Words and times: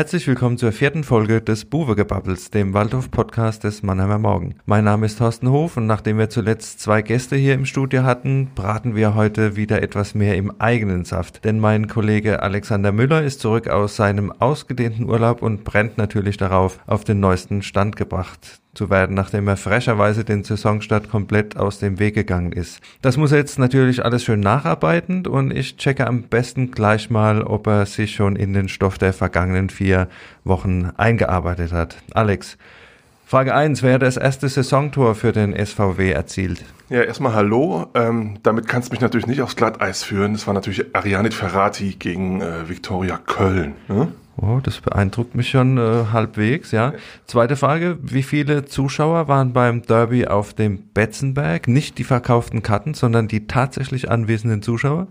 Herzlich 0.00 0.26
willkommen 0.26 0.56
zur 0.56 0.72
vierten 0.72 1.04
Folge 1.04 1.42
des 1.42 1.66
Buwegebabbels, 1.66 2.48
dem 2.50 2.72
Waldhof-Podcast 2.72 3.64
des 3.64 3.82
Mannheimer 3.82 4.18
Morgen. 4.18 4.54
Mein 4.64 4.84
Name 4.84 5.04
ist 5.04 5.18
Thorsten 5.18 5.50
Hof 5.50 5.76
und 5.76 5.84
nachdem 5.84 6.16
wir 6.16 6.30
zuletzt 6.30 6.80
zwei 6.80 7.02
Gäste 7.02 7.36
hier 7.36 7.52
im 7.52 7.66
Studio 7.66 8.02
hatten, 8.02 8.48
braten 8.54 8.96
wir 8.96 9.14
heute 9.14 9.56
wieder 9.56 9.82
etwas 9.82 10.14
mehr 10.14 10.38
im 10.38 10.58
eigenen 10.58 11.04
Saft. 11.04 11.44
Denn 11.44 11.60
mein 11.60 11.86
Kollege 11.86 12.42
Alexander 12.42 12.92
Müller 12.92 13.22
ist 13.22 13.40
zurück 13.40 13.68
aus 13.68 13.96
seinem 13.96 14.32
ausgedehnten 14.32 15.06
Urlaub 15.06 15.42
und 15.42 15.64
brennt 15.64 15.98
natürlich 15.98 16.38
darauf, 16.38 16.80
auf 16.86 17.04
den 17.04 17.20
neuesten 17.20 17.60
Stand 17.60 17.96
gebracht 17.96 18.62
zu 18.74 18.90
werden, 18.90 19.14
nachdem 19.14 19.48
er 19.48 19.56
frecherweise 19.56 20.24
den 20.24 20.44
Saisonstart 20.44 21.10
komplett 21.10 21.56
aus 21.56 21.78
dem 21.78 21.98
Weg 21.98 22.14
gegangen 22.14 22.52
ist. 22.52 22.80
Das 23.02 23.16
muss 23.16 23.32
er 23.32 23.38
jetzt 23.38 23.58
natürlich 23.58 24.04
alles 24.04 24.24
schön 24.24 24.40
nacharbeiten 24.40 25.26
und 25.26 25.50
ich 25.50 25.76
checke 25.76 26.06
am 26.06 26.22
besten 26.22 26.70
gleich 26.70 27.10
mal, 27.10 27.42
ob 27.42 27.66
er 27.66 27.86
sich 27.86 28.14
schon 28.14 28.36
in 28.36 28.52
den 28.52 28.68
Stoff 28.68 28.98
der 28.98 29.12
vergangenen 29.12 29.70
vier 29.70 30.08
Wochen 30.44 30.90
eingearbeitet 30.96 31.72
hat. 31.72 31.96
Alex, 32.14 32.56
Frage 33.30 33.54
1, 33.54 33.84
wer 33.84 33.94
hat 33.94 34.02
das 34.02 34.16
erste 34.16 34.48
Saisontor 34.48 35.14
für 35.14 35.30
den 35.30 35.54
SVW 35.54 36.10
erzielt? 36.10 36.64
Ja, 36.88 37.02
erstmal 37.02 37.32
hallo. 37.34 37.86
Ähm, 37.94 38.38
damit 38.42 38.66
kannst 38.66 38.88
du 38.88 38.92
mich 38.92 39.00
natürlich 39.00 39.28
nicht 39.28 39.40
aufs 39.40 39.54
Glatteis 39.54 40.02
führen. 40.02 40.32
Das 40.32 40.48
war 40.48 40.54
natürlich 40.54 40.96
Arianit 40.96 41.34
Ferrati 41.34 41.94
gegen 41.96 42.40
äh, 42.40 42.68
Viktoria 42.68 43.16
Köln. 43.18 43.74
Ne? 43.86 44.08
Oh, 44.42 44.58
das 44.62 44.80
beeindruckt 44.80 45.34
mich 45.34 45.50
schon 45.50 45.76
äh, 45.76 46.06
halbwegs, 46.12 46.70
ja. 46.72 46.94
Zweite 47.26 47.56
Frage, 47.56 47.98
wie 48.00 48.22
viele 48.22 48.64
Zuschauer 48.64 49.28
waren 49.28 49.52
beim 49.52 49.82
Derby 49.82 50.26
auf 50.26 50.54
dem 50.54 50.88
Betzenberg? 50.94 51.68
Nicht 51.68 51.98
die 51.98 52.04
verkauften 52.04 52.62
Karten, 52.62 52.94
sondern 52.94 53.28
die 53.28 53.46
tatsächlich 53.46 54.10
anwesenden 54.10 54.62
Zuschauer? 54.62 55.08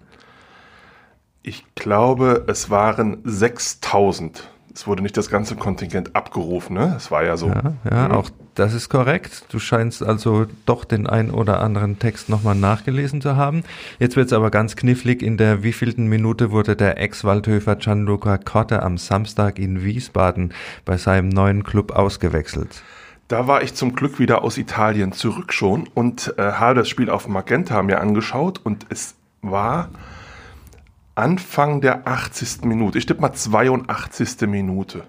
Ich 1.44 1.64
glaube, 1.76 2.46
es 2.48 2.70
waren 2.70 3.20
6000 3.24 4.50
es 4.74 4.88
wurde 4.88 5.04
nicht 5.04 5.18
das 5.18 5.30
ganze 5.30 5.56
Kontingent 5.56 6.16
abgerufen, 6.16 6.76
ne? 6.76 6.94
Es 6.96 7.12
war 7.12 7.24
ja 7.24 7.36
so. 7.36 7.48
Ja, 7.48 7.74
ja 7.90 8.12
auch 8.12 8.30
das 8.60 8.74
ist 8.74 8.90
korrekt. 8.90 9.46
Du 9.50 9.58
scheinst 9.58 10.04
also 10.04 10.46
doch 10.66 10.84
den 10.84 11.08
ein 11.08 11.32
oder 11.32 11.62
anderen 11.62 11.98
Text 11.98 12.28
nochmal 12.28 12.56
nachgelesen 12.56 13.22
zu 13.22 13.38
haben. 13.38 13.64
Jetzt 14.00 14.18
wird 14.18 14.28
es 14.28 14.34
aber 14.34 14.52
ganz 14.52 14.76
knifflig. 14.76 15.22
In 15.22 15.38
der 15.38 15.64
wievielten 15.64 16.08
Minute 16.08 16.52
wurde 16.52 16.76
der 16.76 16.98
Ex-Waldhöfer 16.98 17.78
Gianluca 17.78 18.38
Cotta 18.38 18.80
am 18.80 18.98
Samstag 18.98 19.60
in 19.60 19.84
Wiesbaden 19.84 20.54
bei 20.84 20.98
seinem 20.98 21.30
neuen 21.30 21.64
Club 21.64 21.94
ausgewechselt? 21.94 22.84
Da 23.30 23.48
war 23.48 23.64
ich 23.64 23.76
zum 23.76 23.96
Glück 23.96 24.20
wieder 24.20 24.44
aus 24.44 24.58
Italien 24.58 25.14
zurück 25.14 25.54
schon 25.54 25.88
und 25.94 26.34
äh, 26.38 26.42
habe 26.42 26.76
das 26.76 26.90
Spiel 26.90 27.10
auf 27.10 27.28
Magenta 27.28 27.82
mir 27.82 28.02
angeschaut 28.02 28.60
und 28.64 28.88
es 28.90 29.16
war 29.42 29.90
Anfang 31.16 31.80
der 31.80 32.08
80. 32.08 32.66
Minute. 32.66 32.98
Ich 32.98 33.06
tippe 33.06 33.22
mal 33.22 33.32
82. 33.32 34.48
Minute. 34.48 35.04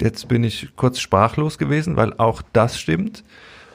Jetzt 0.00 0.28
bin 0.28 0.44
ich 0.44 0.68
kurz 0.76 1.00
sprachlos 1.00 1.58
gewesen, 1.58 1.96
weil 1.96 2.12
auch 2.14 2.42
das 2.52 2.78
stimmt. 2.78 3.24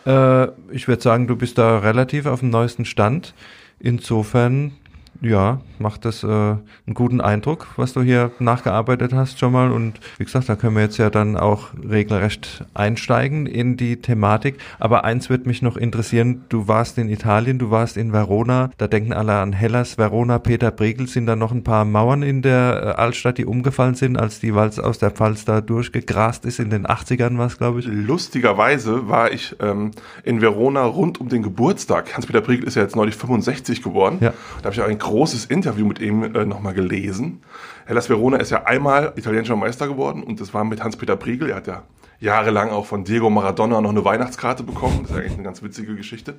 Äh, 0.06 0.48
ich 0.72 0.88
würde 0.88 1.02
sagen, 1.02 1.28
du 1.28 1.36
bist 1.36 1.58
da 1.58 1.80
relativ 1.80 2.26
auf 2.26 2.42
dem 2.42 2.50
neuesten 2.50 2.86
Stand. 2.86 3.34
Insofern 3.80 4.74
ja, 5.22 5.62
macht 5.78 6.06
das 6.06 6.24
äh, 6.24 6.28
einen 6.28 6.94
guten 6.94 7.22
Eindruck, 7.22 7.68
was 7.76 7.94
du 7.94 8.02
hier 8.02 8.32
nachgearbeitet 8.40 9.14
hast 9.14 9.40
schon 9.40 9.52
mal. 9.52 9.72
Und 9.72 10.00
wie 10.18 10.26
gesagt, 10.26 10.50
da 10.50 10.56
können 10.56 10.76
wir 10.76 10.82
jetzt 10.82 10.98
ja 10.98 11.12
dann 11.12 11.38
auch 11.38 11.70
regelrecht 11.88 12.66
einsteigen 12.74 13.46
in 13.46 13.78
die 13.78 13.98
Thematik. 13.98 14.58
Aber 14.80 15.04
eins 15.04 15.30
wird 15.30 15.46
mich 15.46 15.62
noch 15.62 15.78
interessieren, 15.78 16.46
du 16.50 16.68
warst 16.68 16.98
in 16.98 17.08
Italien, 17.08 17.60
du 17.60 17.70
warst 17.70 17.98
in 17.98 18.14
Verona, 18.14 18.72
da 18.78 18.88
denken 18.88 19.14
alle 19.14 19.34
an 19.34 19.54
Hellas, 19.54 20.00
Verona, 20.00 20.40
Peter 20.40 20.72
Bregel. 20.72 21.08
Sind 21.08 21.28
da 21.28 21.36
noch 21.36 21.52
ein 21.52 21.64
paar 21.64 21.86
Mauern 21.86 22.24
in 22.24 22.42
der 22.42 22.96
äh, 22.98 23.02
Altstadt, 23.02 23.38
die 23.38 23.46
umgefallen 23.46 23.96
sind, 23.96 24.18
als 24.18 24.40
die 24.40 24.56
Walz 24.56 24.80
aus 24.80 24.98
der 24.98 25.12
Pfalz 25.12 25.46
da 25.46 25.62
durchgegrast 25.62 26.46
ist? 26.46 26.60
In 26.60 26.72
den 26.72 26.88
80ern 26.88 27.38
war 27.38 27.46
es, 27.46 27.60
glaube 27.60 27.80
ich. 27.80 27.86
Lustigerweise 27.86 29.08
war 29.08 29.32
ich 29.32 29.56
ähm, 29.60 29.92
in 30.24 30.42
Verona 30.42 30.84
rund 30.84 31.22
um 31.22 31.30
den 31.30 31.44
Geburtstag. 31.44 32.16
Hans-Peter 32.16 32.42
Bregel 32.42 32.66
ist 32.66 32.76
ja 32.76 32.82
jetzt 32.82 32.96
neulich 32.96 33.16
65 33.16 33.84
geworden. 33.84 34.18
Ja. 34.20 34.34
Da 34.62 34.66
habe 34.66 34.74
ich 34.74 34.82
auch 34.82 34.88
ein 34.88 34.98
großes 35.12 35.46
Interview 35.46 35.86
mit 35.86 36.00
ihm 36.00 36.24
äh, 36.24 36.46
nochmal 36.46 36.74
gelesen. 36.74 37.44
Hellas 37.86 38.10
Verona 38.10 38.38
ist 38.38 38.50
ja 38.50 38.64
einmal 38.64 39.14
italienischer 39.16 39.56
Meister 39.56 39.88
geworden 39.88 40.24
und 40.24 40.40
das 40.40 40.54
war 40.54 40.64
mit 40.64 40.84
Hans-Peter 40.84 41.18
Priegel. 41.18 41.50
Er 41.50 41.58
hat 41.58 41.68
ja 41.68 41.84
jahrelang 42.20 42.70
auch 42.70 42.86
von 42.86 43.04
Diego 43.04 43.30
Maradona 43.30 43.82
noch 43.82 43.90
eine 43.90 44.06
Weihnachtskarte 44.06 44.64
bekommen. 44.64 45.00
Das 45.02 45.12
ist 45.12 45.18
eigentlich 45.18 45.34
eine 45.34 45.44
ganz 45.44 45.62
witzige 45.62 45.96
Geschichte. 45.96 46.36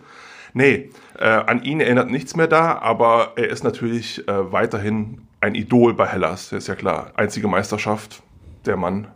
Nee, 0.55 0.91
äh, 1.19 1.27
an 1.27 1.63
ihn 1.63 1.81
erinnert 1.81 2.11
nichts 2.11 2.37
mehr 2.37 2.47
da, 2.47 2.79
aber 2.79 3.33
er 3.37 3.49
ist 3.49 3.65
natürlich 3.65 4.27
äh, 4.29 4.53
weiterhin 4.53 5.23
ein 5.41 5.55
Idol 5.55 5.95
bei 5.95 6.07
Hellas. 6.07 6.51
Das 6.51 6.65
ist 6.65 6.69
ja 6.69 6.75
klar. 6.75 7.13
Einzige 7.17 7.49
Meisterschaft. 7.49 8.23
Der 8.65 8.77
Mann 8.77 9.09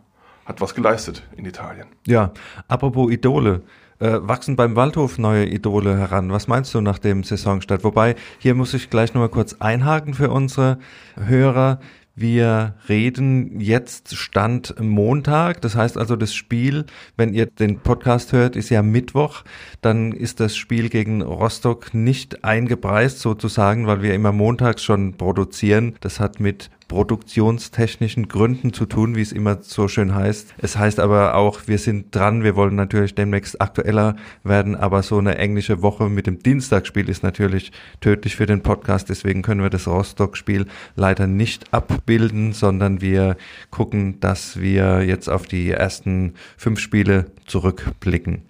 hat 0.45 0.61
was 0.61 0.75
geleistet 0.75 1.23
in 1.35 1.45
Italien. 1.45 1.87
Ja, 2.05 2.31
apropos 2.67 3.11
Idole. 3.11 3.61
Äh, 3.99 4.19
wachsen 4.21 4.55
beim 4.55 4.75
Waldhof 4.75 5.17
neue 5.17 5.45
Idole 5.47 5.97
heran? 5.97 6.31
Was 6.31 6.47
meinst 6.47 6.73
du 6.75 6.81
nach 6.81 6.99
dem 6.99 7.23
Saisonstart? 7.23 7.83
Wobei, 7.83 8.15
hier 8.37 8.53
muss 8.53 8.75
ich 8.75 8.89
gleich 8.91 9.13
nochmal 9.13 9.29
kurz 9.29 9.55
einhaken 9.59 10.13
für 10.13 10.29
unsere 10.29 10.77
Hörer. 11.15 11.79
Wir 12.19 12.73
reden 12.89 13.59
jetzt 13.59 14.15
Stand 14.15 14.73
Montag. 14.79 15.61
Das 15.61 15.75
heißt 15.75 15.97
also, 15.97 16.15
das 16.15 16.33
Spiel, 16.33 16.85
wenn 17.15 17.33
ihr 17.33 17.45
den 17.45 17.79
Podcast 17.79 18.33
hört, 18.33 18.55
ist 18.55 18.69
ja 18.69 18.81
Mittwoch. 18.81 19.43
Dann 19.81 20.11
ist 20.11 20.39
das 20.39 20.57
Spiel 20.57 20.89
gegen 20.89 21.21
Rostock 21.21 21.93
nicht 21.93 22.43
eingepreist 22.43 23.19
sozusagen, 23.19 23.85
weil 23.85 24.01
wir 24.01 24.15
immer 24.15 24.31
montags 24.31 24.83
schon 24.83 25.13
produzieren. 25.17 25.95
Das 26.01 26.19
hat 26.19 26.39
mit 26.39 26.71
produktionstechnischen 26.87 28.27
Gründen 28.27 28.73
zu 28.73 28.85
tun, 28.85 29.15
wie 29.15 29.21
es 29.21 29.31
immer 29.31 29.59
so 29.61 29.87
schön 29.87 30.15
heißt. 30.15 30.53
Es 30.57 30.77
heißt 30.77 30.99
aber 30.99 31.35
auch, 31.35 31.61
wir 31.67 31.77
sind 31.77 32.15
dran, 32.15 32.43
wir 32.43 32.55
wollen 32.55 32.75
natürlich 32.75 33.15
demnächst 33.15 33.61
aktueller 33.61 34.15
werden, 34.43 34.75
aber 34.75 35.03
so 35.03 35.17
eine 35.17 35.37
englische 35.37 35.81
Woche 35.81 36.09
mit 36.09 36.27
dem 36.27 36.39
Dienstagsspiel 36.39 37.09
ist 37.09 37.23
natürlich 37.23 37.71
tödlich 38.01 38.35
für 38.35 38.45
den 38.45 38.63
Podcast, 38.63 39.09
deswegen 39.09 39.41
können 39.41 39.61
wir 39.61 39.69
das 39.69 39.87
Rostock-Spiel 39.87 40.67
leider 40.95 41.27
nicht 41.27 41.73
abbilden, 41.73 42.53
sondern 42.53 43.01
wir 43.01 43.37
gucken, 43.69 44.19
dass 44.19 44.59
wir 44.59 45.03
jetzt 45.03 45.29
auf 45.29 45.45
die 45.47 45.71
ersten 45.71 46.33
fünf 46.57 46.79
Spiele 46.79 47.31
zurückblicken. 47.45 48.43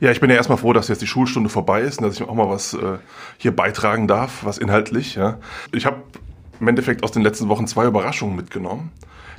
Ja, 0.00 0.10
ich 0.10 0.20
bin 0.20 0.28
ja 0.28 0.36
erstmal 0.36 0.58
froh, 0.58 0.72
dass 0.72 0.88
jetzt 0.88 1.02
die 1.02 1.06
Schulstunde 1.06 1.48
vorbei 1.48 1.80
ist 1.80 1.98
und 1.98 2.06
dass 2.06 2.16
ich 2.16 2.22
auch 2.22 2.34
mal 2.34 2.48
was 2.48 2.74
äh, 2.74 2.98
hier 3.38 3.54
beitragen 3.54 4.08
darf, 4.08 4.44
was 4.44 4.58
inhaltlich. 4.58 5.14
Ja. 5.14 5.38
Ich 5.72 5.86
habe 5.86 6.02
im 6.60 6.68
Endeffekt 6.68 7.02
aus 7.02 7.12
den 7.12 7.22
letzten 7.22 7.48
Wochen 7.48 7.66
zwei 7.66 7.86
Überraschungen 7.86 8.36
mitgenommen. 8.36 8.92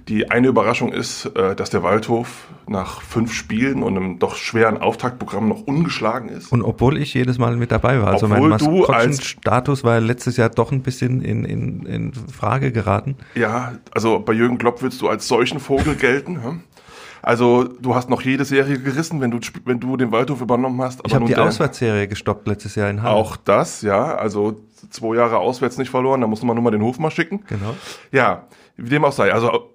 Die 0.08 0.30
eine 0.30 0.48
Überraschung 0.48 0.94
ist, 0.94 1.26
äh, 1.36 1.56
dass 1.56 1.72
der 1.72 1.82
Waldhof 1.82 2.48
nach 2.68 3.02
fünf 3.02 3.34
Spielen 3.34 3.82
und 3.82 3.98
einem 3.98 4.20
doch 4.20 4.36
schweren 4.36 4.78
Auftaktprogramm 4.78 5.48
noch 5.50 5.62
ungeschlagen 5.62 6.30
ist. 6.30 6.52
Und 6.52 6.62
obwohl 6.62 6.98
ich 6.98 7.14
jedes 7.14 7.40
Mal 7.40 7.56
mit 7.56 7.72
dabei 7.72 8.00
war. 8.02 8.10
Also 8.10 8.28
obwohl 8.28 8.50
mein 8.50 8.50
Maskottchen-Status 8.50 9.84
war 9.84 10.00
letztes 10.00 10.38
Jahr 10.38 10.50
doch 10.50 10.72
ein 10.72 10.82
bisschen 10.82 11.22
in, 11.22 11.44
in, 11.44 11.86
in 11.88 12.14
Frage 12.14 12.72
geraten. 12.72 13.16
Ja, 13.34 13.74
also 13.92 14.20
bei 14.20 14.34
Jürgen 14.34 14.60
Klopp 14.60 14.84
würdest 14.84 15.02
du 15.02 15.08
als 15.08 15.28
solchen 15.28 15.60
Vogel 15.60 15.96
gelten. 15.96 16.44
Hm? 16.44 16.62
Also 17.24 17.64
du 17.64 17.96
hast 17.96 18.08
noch 18.08 18.22
jede 18.22 18.46
Serie 18.46 18.78
gerissen, 18.80 19.20
wenn 19.22 19.32
du, 19.32 19.40
wenn 19.66 19.80
du 19.80 19.98
den 19.98 20.12
Waldhof 20.12 20.42
übernommen 20.42 20.80
hast. 20.84 21.02
ich 21.04 21.16
habe 21.16 21.26
die 21.26 21.36
Auswärtsserie 21.36 22.08
gestoppt 22.08 22.48
letztes 22.48 22.76
Jahr 22.76 22.92
in 22.92 23.02
Halle. 23.02 23.16
Auch 23.16 23.36
das, 23.38 23.82
ja. 23.82 24.14
Also 24.14 24.62
zwei 24.90 25.16
Jahre 25.16 25.38
auswärts 25.38 25.78
nicht 25.78 25.90
verloren, 25.90 26.22
da 26.22 26.28
muss 26.28 26.44
man 26.44 26.56
nur 26.56 26.64
mal 26.64 26.72
den 26.72 26.82
Hof 26.82 27.00
mal 27.00 27.12
schicken. 27.12 27.44
Genau. 27.48 27.76
Ja, 28.12 28.48
wie 28.78 28.90
dem 28.90 29.06
auch 29.06 29.12
sei. 29.12 29.34
Also 29.34 29.70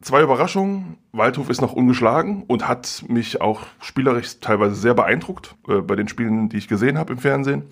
zwei 0.00 0.22
Überraschungen. 0.22 0.98
Waldhof 1.12 1.50
ist 1.50 1.60
noch 1.60 1.72
ungeschlagen 1.72 2.44
und 2.46 2.68
hat 2.68 3.04
mich 3.08 3.40
auch 3.40 3.62
spielerisch 3.80 4.40
teilweise 4.40 4.74
sehr 4.74 4.94
beeindruckt 4.94 5.54
äh, 5.68 5.80
bei 5.80 5.96
den 5.96 6.08
Spielen, 6.08 6.48
die 6.48 6.58
ich 6.58 6.68
gesehen 6.68 6.98
habe 6.98 7.14
im 7.14 7.18
Fernsehen. 7.18 7.64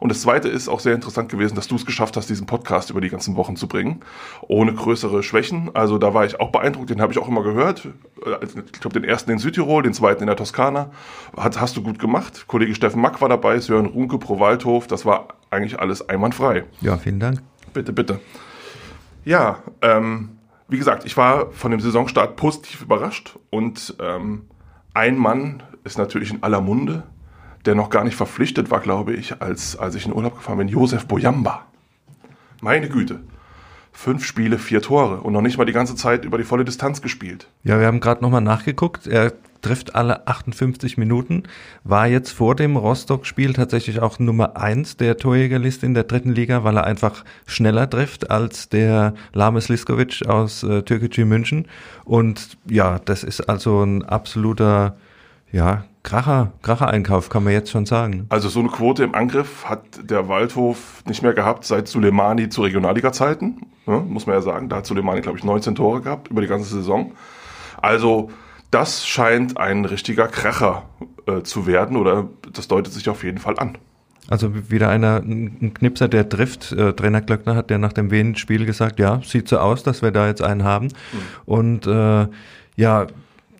Und 0.00 0.10
das 0.10 0.20
Zweite 0.20 0.48
ist 0.48 0.68
auch 0.68 0.80
sehr 0.80 0.94
interessant 0.94 1.30
gewesen, 1.30 1.54
dass 1.54 1.68
du 1.68 1.76
es 1.76 1.86
geschafft 1.86 2.16
hast, 2.16 2.28
diesen 2.28 2.46
Podcast 2.46 2.90
über 2.90 3.00
die 3.00 3.08
ganzen 3.08 3.36
Wochen 3.36 3.56
zu 3.56 3.66
bringen, 3.66 4.00
ohne 4.42 4.74
größere 4.74 5.22
Schwächen. 5.22 5.70
Also 5.74 5.98
da 5.98 6.12
war 6.12 6.24
ich 6.24 6.40
auch 6.40 6.50
beeindruckt, 6.50 6.90
den 6.90 7.00
habe 7.00 7.12
ich 7.12 7.18
auch 7.18 7.28
immer 7.28 7.42
gehört. 7.42 7.86
Äh, 8.24 8.46
ich 8.72 8.80
glaube, 8.80 8.98
den 8.98 9.08
ersten 9.08 9.30
in 9.30 9.38
Südtirol, 9.38 9.82
den 9.82 9.94
zweiten 9.94 10.22
in 10.22 10.26
der 10.26 10.36
Toskana. 10.36 10.90
Hat, 11.36 11.60
hast 11.60 11.76
du 11.76 11.82
gut 11.82 11.98
gemacht. 11.98 12.46
Kollege 12.46 12.74
Steffen 12.74 13.00
Mack 13.00 13.20
war 13.20 13.28
dabei, 13.28 13.58
Sören 13.58 13.86
Runke 13.86 14.18
pro 14.18 14.38
Waldhof. 14.38 14.86
Das 14.86 15.06
war 15.06 15.28
eigentlich 15.50 15.78
alles 15.78 16.08
einwandfrei. 16.08 16.64
Ja, 16.80 16.96
vielen 16.96 17.20
Dank. 17.20 17.42
Bitte, 17.72 17.92
bitte. 17.92 18.20
Ja, 19.24 19.62
ähm, 19.82 20.38
wie 20.68 20.78
gesagt, 20.78 21.04
ich 21.04 21.16
war 21.16 21.50
von 21.52 21.70
dem 21.70 21.80
Saisonstart 21.80 22.36
positiv 22.36 22.82
überrascht 22.82 23.38
und 23.50 23.96
ähm, 24.00 24.46
ein 24.94 25.16
Mann 25.16 25.62
ist 25.84 25.98
natürlich 25.98 26.32
in 26.32 26.42
aller 26.42 26.60
Munde 26.60 27.04
der 27.66 27.74
noch 27.74 27.90
gar 27.90 28.04
nicht 28.04 28.16
verpflichtet 28.16 28.70
war, 28.70 28.80
glaube 28.80 29.12
ich, 29.12 29.42
als, 29.42 29.76
als 29.76 29.94
ich 29.94 30.06
in 30.06 30.12
Urlaub 30.12 30.36
gefahren 30.36 30.58
bin, 30.58 30.68
Josef 30.68 31.06
Boyamba. 31.06 31.66
Meine 32.60 32.88
Güte. 32.88 33.20
Fünf 33.96 34.24
Spiele, 34.24 34.58
vier 34.58 34.82
Tore 34.82 35.22
und 35.22 35.32
noch 35.32 35.40
nicht 35.40 35.56
mal 35.56 35.64
die 35.64 35.72
ganze 35.72 35.96
Zeit 35.96 36.24
über 36.24 36.36
die 36.36 36.44
volle 36.44 36.64
Distanz 36.64 37.00
gespielt. 37.00 37.48
Ja, 37.64 37.80
wir 37.80 37.86
haben 37.86 38.00
gerade 38.00 38.22
nochmal 38.22 38.42
nachgeguckt. 38.42 39.06
Er 39.06 39.32
trifft 39.62 39.94
alle 39.94 40.26
58 40.28 40.98
Minuten, 40.98 41.44
war 41.82 42.06
jetzt 42.06 42.30
vor 42.30 42.54
dem 42.54 42.76
Rostock-Spiel 42.76 43.54
tatsächlich 43.54 44.00
auch 44.00 44.18
Nummer 44.18 44.56
eins 44.56 44.98
der 44.98 45.16
Torjägerliste 45.16 45.86
in 45.86 45.94
der 45.94 46.04
dritten 46.04 46.32
Liga, 46.32 46.62
weil 46.62 46.76
er 46.76 46.84
einfach 46.84 47.24
schneller 47.46 47.88
trifft 47.88 48.30
als 48.30 48.68
der 48.68 49.14
Lames 49.32 49.68
Liskovic 49.68 50.26
aus 50.26 50.62
äh, 50.62 50.82
Türkgücü 50.82 51.24
München. 51.24 51.66
Und 52.04 52.58
ja, 52.68 52.98
das 52.98 53.24
ist 53.24 53.48
also 53.48 53.82
ein 53.82 54.04
absoluter, 54.04 54.98
ja, 55.50 55.84
Kracher, 56.06 56.52
Kracher-Einkauf, 56.62 57.30
kann 57.30 57.42
man 57.42 57.52
jetzt 57.52 57.72
schon 57.72 57.84
sagen. 57.84 58.26
Also 58.28 58.48
so 58.48 58.60
eine 58.60 58.68
Quote 58.68 59.02
im 59.02 59.16
Angriff 59.16 59.64
hat 59.64 59.82
der 60.08 60.28
Waldhof 60.28 61.02
nicht 61.04 61.24
mehr 61.24 61.34
gehabt 61.34 61.64
seit 61.64 61.88
Suleimani 61.88 62.48
zu 62.48 62.62
Regionalliga-Zeiten, 62.62 63.62
ne, 63.86 64.04
muss 64.06 64.24
man 64.26 64.36
ja 64.36 64.40
sagen. 64.40 64.68
Da 64.68 64.76
hat 64.76 64.86
Suleimani, 64.86 65.20
glaube 65.20 65.36
ich, 65.36 65.42
19 65.42 65.74
Tore 65.74 66.02
gehabt 66.02 66.28
über 66.28 66.42
die 66.42 66.46
ganze 66.46 66.72
Saison. 66.72 67.12
Also 67.82 68.30
das 68.70 69.04
scheint 69.04 69.58
ein 69.58 69.84
richtiger 69.84 70.28
Kracher 70.28 70.84
äh, 71.26 71.42
zu 71.42 71.66
werden 71.66 71.96
oder 71.96 72.28
das 72.52 72.68
deutet 72.68 72.92
sich 72.92 73.08
auf 73.08 73.24
jeden 73.24 73.38
Fall 73.38 73.58
an. 73.58 73.76
Also 74.28 74.70
wieder 74.70 74.88
einer, 74.90 75.16
ein 75.16 75.74
Knipser, 75.74 76.06
der 76.06 76.28
trifft. 76.28 76.70
Äh, 76.70 76.92
Trainer 76.92 77.20
Glöckner 77.20 77.56
hat 77.56 77.68
ja 77.68 77.78
nach 77.78 77.92
dem 77.92 78.12
Wien-Spiel 78.12 78.64
gesagt, 78.64 79.00
ja, 79.00 79.20
sieht 79.24 79.48
so 79.48 79.58
aus, 79.58 79.82
dass 79.82 80.02
wir 80.02 80.12
da 80.12 80.28
jetzt 80.28 80.42
einen 80.42 80.62
haben. 80.62 80.86
Mhm. 80.86 81.18
Und 81.46 81.86
äh, 81.88 82.28
ja, 82.76 83.08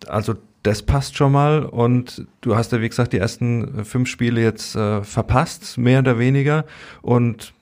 also 0.06 0.34
das 0.66 0.82
passt 0.82 1.16
schon 1.16 1.32
mal. 1.32 1.64
Und 1.64 2.26
du 2.40 2.56
hast 2.56 2.72
ja, 2.72 2.80
wie 2.80 2.88
gesagt, 2.88 3.12
die 3.12 3.18
ersten 3.18 3.84
fünf 3.84 4.08
Spiele 4.08 4.42
jetzt 4.42 4.74
äh, 4.74 5.02
verpasst, 5.04 5.78
mehr 5.78 6.00
oder 6.00 6.18
weniger. 6.18 6.64
Und 7.02 7.54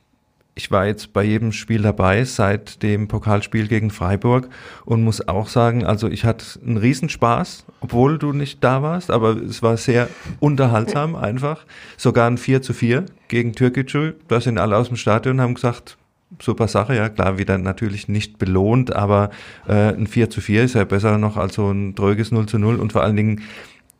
ich 0.55 0.71
war 0.71 0.87
jetzt 0.87 1.12
bei 1.12 1.25
jedem 1.25 1.53
Spiel 1.53 1.83
dabei 1.83 2.25
seit 2.25 2.83
dem 2.83 3.09
Pokalspiel 3.09 3.67
gegen 3.67 3.91
Freiburg 3.91 4.49
und 4.85 5.03
muss 5.03 5.27
auch 5.27 5.49
sagen, 5.49 5.85
also 5.85 6.09
ich 6.09 6.25
hatte 6.25 6.61
einen 6.65 6.77
Riesenspaß, 6.77 7.65
obwohl 7.81 8.19
du 8.19 8.33
nicht 8.33 8.62
da 8.62 8.81
warst, 8.81 9.11
aber 9.11 9.37
es 9.37 9.62
war 9.62 9.77
sehr 9.77 10.09
unterhaltsam 10.39 11.17
einfach. 11.17 11.67
Sogar 11.97 12.29
ein 12.31 12.39
4 12.39 12.62
zu 12.62 12.73
4 12.73 13.05
gegen 13.27 13.53
Türkgücü. 13.53 14.12
Da 14.29 14.41
sind 14.41 14.59
alle 14.59 14.77
aus 14.77 14.89
dem 14.89 14.97
Stadion 14.97 15.37
und 15.37 15.43
haben 15.43 15.55
gesagt, 15.55 15.99
super 16.41 16.69
Sache, 16.69 16.95
ja 16.95 17.09
klar, 17.09 17.39
wieder 17.39 17.59
natürlich 17.59 18.09
nicht 18.09 18.39
belohnt, 18.39 18.95
aber 18.95 19.31
äh, 19.67 19.95
ein 19.95 20.07
4 20.07 20.31
zu 20.31 20.41
4 20.41 20.65
ist 20.65 20.75
ja 20.75 20.85
besser 20.85 21.19
noch 21.19 21.37
als 21.37 21.55
so 21.55 21.71
ein 21.71 21.95
dröges 21.95 22.33
0 22.33 22.47
zu 22.47 22.59
0 22.59 22.77
und 22.77 22.93
vor 22.93 23.03
allen 23.03 23.17
Dingen 23.17 23.43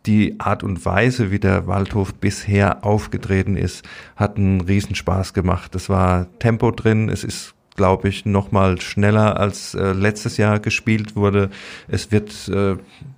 die 0.07 0.39
Art 0.39 0.63
und 0.63 0.85
Weise, 0.85 1.31
wie 1.31 1.39
der 1.39 1.67
Waldhof 1.67 2.15
bisher 2.15 2.85
aufgetreten 2.85 3.57
ist, 3.57 3.87
hat 4.17 4.37
einen 4.37 4.61
Riesenspaß 4.61 5.33
gemacht. 5.33 5.75
Es 5.75 5.89
war 5.89 6.27
Tempo 6.39 6.71
drin, 6.71 7.09
es 7.09 7.25
ist 7.25 7.55
glaube 7.77 8.09
ich, 8.09 8.25
noch 8.25 8.53
mal 8.53 8.81
schneller 8.81 9.39
als 9.39 9.75
äh, 9.75 9.93
letztes 9.93 10.37
Jahr 10.37 10.61
gespielt 10.61 11.17
wurde. 11.17 11.51
Es 11.89 12.13
wird 12.13 12.49
äh, 12.49 12.77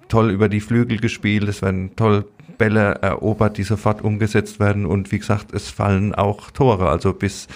toll 0.09 0.31
über 0.31 0.49
die 0.49 0.61
Flügel 0.61 0.99
gespielt, 0.99 1.49
es 1.49 1.63
werden 1.63 1.95
toll 1.97 2.25
Bälle 2.59 2.99
erobert, 3.03 3.59
die 3.59 3.63
sofort 3.63 4.03
umgesetzt 4.03 4.61
werden 4.61 4.87
und 4.87 5.13
wie 5.13 5.19
gesagt, 5.19 5.53
es 5.53 5.71
fallen 5.71 6.15
auch 6.15 6.51
Tore. 6.51 6.89
Also 6.89 7.13
bis 7.13 7.49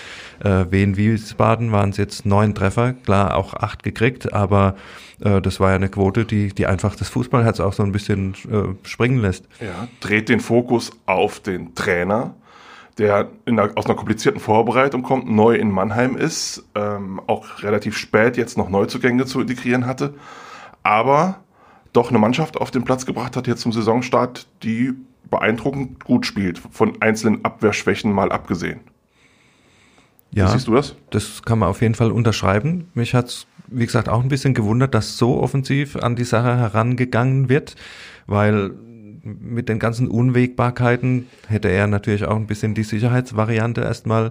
äh, 0.44 0.66
Wien 0.70 0.96
Wiesbaden 0.96 1.72
waren 1.72 1.90
es 1.90 1.96
jetzt 1.96 2.26
neun 2.26 2.54
Treffer, 2.54 2.92
klar 2.92 3.36
auch 3.36 3.54
acht 3.54 3.82
gekriegt, 3.82 4.32
aber 4.32 4.76
äh, 5.20 5.40
das 5.40 5.60
war 5.60 5.70
ja 5.70 5.76
eine 5.76 5.88
Quote, 5.88 6.24
die, 6.24 6.48
die 6.48 6.66
einfach 6.66 6.96
das 6.96 7.08
Fußballherz 7.08 7.60
auch 7.60 7.72
so 7.72 7.82
ein 7.82 7.92
bisschen 7.92 8.34
äh, 8.50 8.86
springen 8.86 9.20
lässt. 9.20 9.46
Ja, 9.60 9.88
dreht 10.00 10.28
den 10.28 10.40
Fokus 10.40 10.90
auf 11.06 11.40
den 11.40 11.74
Trainer, 11.74 12.34
der 12.98 13.28
einer, 13.46 13.70
aus 13.76 13.86
einer 13.86 13.94
komplizierten 13.94 14.40
Vorbereitung 14.40 15.02
kommt, 15.02 15.30
neu 15.30 15.54
in 15.54 15.70
Mannheim 15.70 16.16
ist, 16.16 16.64
ähm, 16.74 17.20
auch 17.26 17.62
relativ 17.62 17.96
spät 17.96 18.36
jetzt 18.36 18.58
noch 18.58 18.68
Neuzugänge 18.68 19.26
zu 19.26 19.40
integrieren 19.40 19.86
hatte, 19.86 20.14
aber 20.82 21.40
doch 21.92 22.10
eine 22.10 22.18
Mannschaft 22.18 22.56
auf 22.56 22.70
den 22.70 22.84
Platz 22.84 23.06
gebracht 23.06 23.36
hat 23.36 23.46
jetzt 23.46 23.62
zum 23.62 23.72
Saisonstart, 23.72 24.46
die 24.62 24.92
beeindruckend 25.30 26.04
gut 26.04 26.26
spielt, 26.26 26.58
von 26.58 27.00
einzelnen 27.00 27.44
Abwehrschwächen 27.44 28.12
mal 28.12 28.32
abgesehen. 28.32 28.80
Ja, 30.32 30.46
Wie 30.46 30.52
siehst 30.52 30.68
du 30.68 30.74
das? 30.74 30.94
Das 31.10 31.42
kann 31.42 31.58
man 31.58 31.68
auf 31.68 31.82
jeden 31.82 31.94
Fall 31.94 32.12
unterschreiben. 32.12 32.88
Mich 32.94 33.14
hat's 33.14 33.46
wie 33.70 33.86
gesagt, 33.86 34.08
auch 34.08 34.22
ein 34.22 34.28
bisschen 34.28 34.54
gewundert, 34.54 34.94
dass 34.94 35.16
so 35.16 35.40
offensiv 35.40 35.96
an 35.96 36.16
die 36.16 36.24
Sache 36.24 36.56
herangegangen 36.56 37.48
wird, 37.48 37.76
weil 38.26 38.72
mit 39.22 39.68
den 39.68 39.78
ganzen 39.78 40.08
Unwägbarkeiten 40.08 41.26
hätte 41.48 41.68
er 41.68 41.86
natürlich 41.86 42.24
auch 42.24 42.36
ein 42.36 42.46
bisschen 42.46 42.74
die 42.74 42.82
Sicherheitsvariante 42.82 43.80
erstmal 43.80 44.30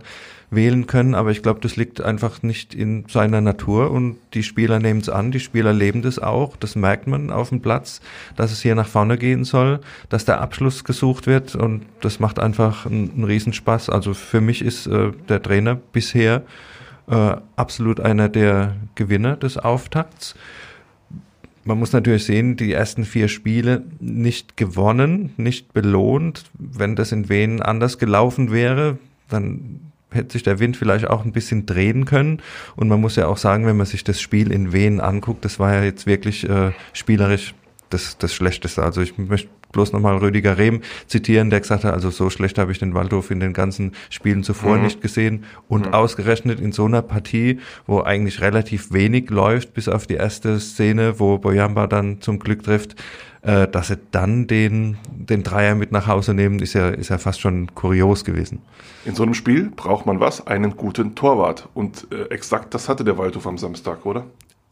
wählen 0.51 0.87
können, 0.87 1.13
aber 1.13 1.29
ich 1.31 1.43
glaube, 1.43 1.59
das 1.61 1.75
liegt 1.75 2.01
einfach 2.01 2.41
nicht 2.41 2.73
in 2.73 3.05
seiner 3.07 3.39
Natur 3.39 3.91
und 3.91 4.17
die 4.33 4.41
Spieler 4.41 4.79
nehmen 4.79 4.99
es 4.99 5.09
an, 5.09 5.31
die 5.31 5.39
Spieler 5.39 5.73
leben 5.73 6.01
das 6.01 6.17
auch, 6.17 6.57
das 6.57 6.75
merkt 6.75 7.07
man 7.07 7.29
auf 7.29 7.49
dem 7.49 7.61
Platz, 7.61 8.01
dass 8.35 8.51
es 8.51 8.61
hier 8.61 8.73
nach 8.73 8.87
vorne 8.87 9.17
gehen 9.17 9.43
soll, 9.43 9.79
dass 10.09 10.25
der 10.25 10.41
Abschluss 10.41 10.83
gesucht 10.83 11.27
wird 11.27 11.55
und 11.55 11.85
das 12.01 12.19
macht 12.19 12.39
einfach 12.39 12.85
einen, 12.85 13.11
einen 13.11 13.23
Riesenspaß. 13.25 13.89
Also 13.89 14.13
für 14.13 14.41
mich 14.41 14.63
ist 14.63 14.87
äh, 14.87 15.11
der 15.27 15.41
Trainer 15.41 15.75
bisher 15.75 16.43
äh, 17.09 17.35
absolut 17.55 17.99
einer 17.99 18.29
der 18.29 18.75
Gewinner 18.95 19.37
des 19.37 19.57
Auftakts 19.57 20.35
man 21.63 21.77
muss 21.77 21.93
natürlich 21.93 22.25
sehen, 22.25 22.55
die 22.55 22.73
ersten 22.73 23.05
vier 23.05 23.27
Spiele 23.27 23.83
nicht 23.99 24.57
gewonnen, 24.57 25.33
nicht 25.37 25.73
belohnt. 25.73 26.45
Wenn 26.53 26.95
das 26.95 27.11
in 27.11 27.29
Wien 27.29 27.61
anders 27.61 27.97
gelaufen 27.97 28.51
wäre, 28.51 28.97
dann 29.27 29.91
hätte 30.11 30.33
sich 30.33 30.43
der 30.43 30.59
Wind 30.59 30.77
vielleicht 30.77 31.07
auch 31.07 31.23
ein 31.23 31.31
bisschen 31.31 31.65
drehen 31.65 32.05
können. 32.05 32.41
Und 32.75 32.87
man 32.87 33.01
muss 33.01 33.15
ja 33.15 33.27
auch 33.27 33.37
sagen, 33.37 33.65
wenn 33.65 33.77
man 33.77 33.85
sich 33.85 34.03
das 34.03 34.19
Spiel 34.19 34.51
in 34.51 34.73
Wien 34.73 34.99
anguckt, 34.99 35.45
das 35.45 35.59
war 35.59 35.73
ja 35.73 35.83
jetzt 35.83 36.07
wirklich 36.07 36.49
äh, 36.49 36.71
spielerisch 36.93 37.53
das, 37.89 38.17
das 38.17 38.33
Schlechteste. 38.33 38.83
Also 38.83 39.01
ich 39.01 39.17
möchte 39.17 39.49
bloß 39.71 39.93
nochmal 39.93 40.17
Rüdiger 40.17 40.57
Rehm 40.57 40.81
zitieren, 41.07 41.49
der 41.49 41.61
gesagt 41.61 41.83
hat, 41.83 41.93
also 41.93 42.09
so 42.09 42.29
schlecht 42.29 42.57
habe 42.57 42.71
ich 42.71 42.79
den 42.79 42.93
Waldhof 42.93 43.31
in 43.31 43.39
den 43.39 43.53
ganzen 43.53 43.93
Spielen 44.09 44.43
zuvor 44.43 44.77
mhm. 44.77 44.83
nicht 44.83 45.01
gesehen. 45.01 45.45
Und 45.67 45.87
mhm. 45.87 45.93
ausgerechnet 45.93 46.59
in 46.59 46.71
so 46.71 46.85
einer 46.85 47.01
Partie, 47.01 47.59
wo 47.85 48.01
eigentlich 48.01 48.41
relativ 48.41 48.91
wenig 48.91 49.29
läuft, 49.29 49.73
bis 49.73 49.87
auf 49.87 50.07
die 50.07 50.15
erste 50.15 50.59
Szene, 50.59 51.19
wo 51.19 51.37
Boyamba 51.37 51.87
dann 51.87 52.21
zum 52.21 52.39
Glück 52.39 52.63
trifft, 52.63 52.95
äh, 53.41 53.67
dass 53.67 53.87
sie 53.87 53.97
dann 54.11 54.47
den, 54.47 54.97
den 55.09 55.43
Dreier 55.43 55.75
mit 55.75 55.91
nach 55.91 56.07
Hause 56.07 56.33
nehmen, 56.33 56.59
ist 56.59 56.73
ja, 56.73 56.89
ist 56.89 57.09
ja 57.09 57.17
fast 57.17 57.39
schon 57.39 57.73
kurios 57.73 58.25
gewesen. 58.25 58.61
In 59.05 59.15
so 59.15 59.23
einem 59.23 59.33
Spiel 59.33 59.71
braucht 59.75 60.05
man 60.05 60.19
was? 60.19 60.45
Einen 60.45 60.75
guten 60.75 61.15
Torwart. 61.15 61.69
Und 61.73 62.07
äh, 62.11 62.23
exakt 62.33 62.73
das 62.73 62.89
hatte 62.89 63.03
der 63.03 63.17
Waldhof 63.17 63.47
am 63.47 63.57
Samstag, 63.57 64.05
oder? 64.05 64.25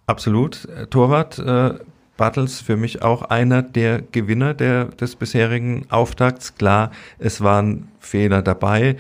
Absolut. 0.06 0.66
Äh, 0.66 0.88
Torwart 0.88 1.40
äh, 1.40 1.76
Battles 2.18 2.60
für 2.60 2.76
mich 2.76 3.04
auch 3.04 3.22
einer 3.24 3.62
der 3.62 4.02
Gewinner 4.02 4.54
der, 4.54 4.86
des 4.86 5.16
bisherigen 5.16 5.86
Auftakts. 5.90 6.56
Klar, 6.56 6.92
es 7.20 7.42
waren 7.42 7.88
Fehler 8.00 8.42
dabei. 8.42 8.98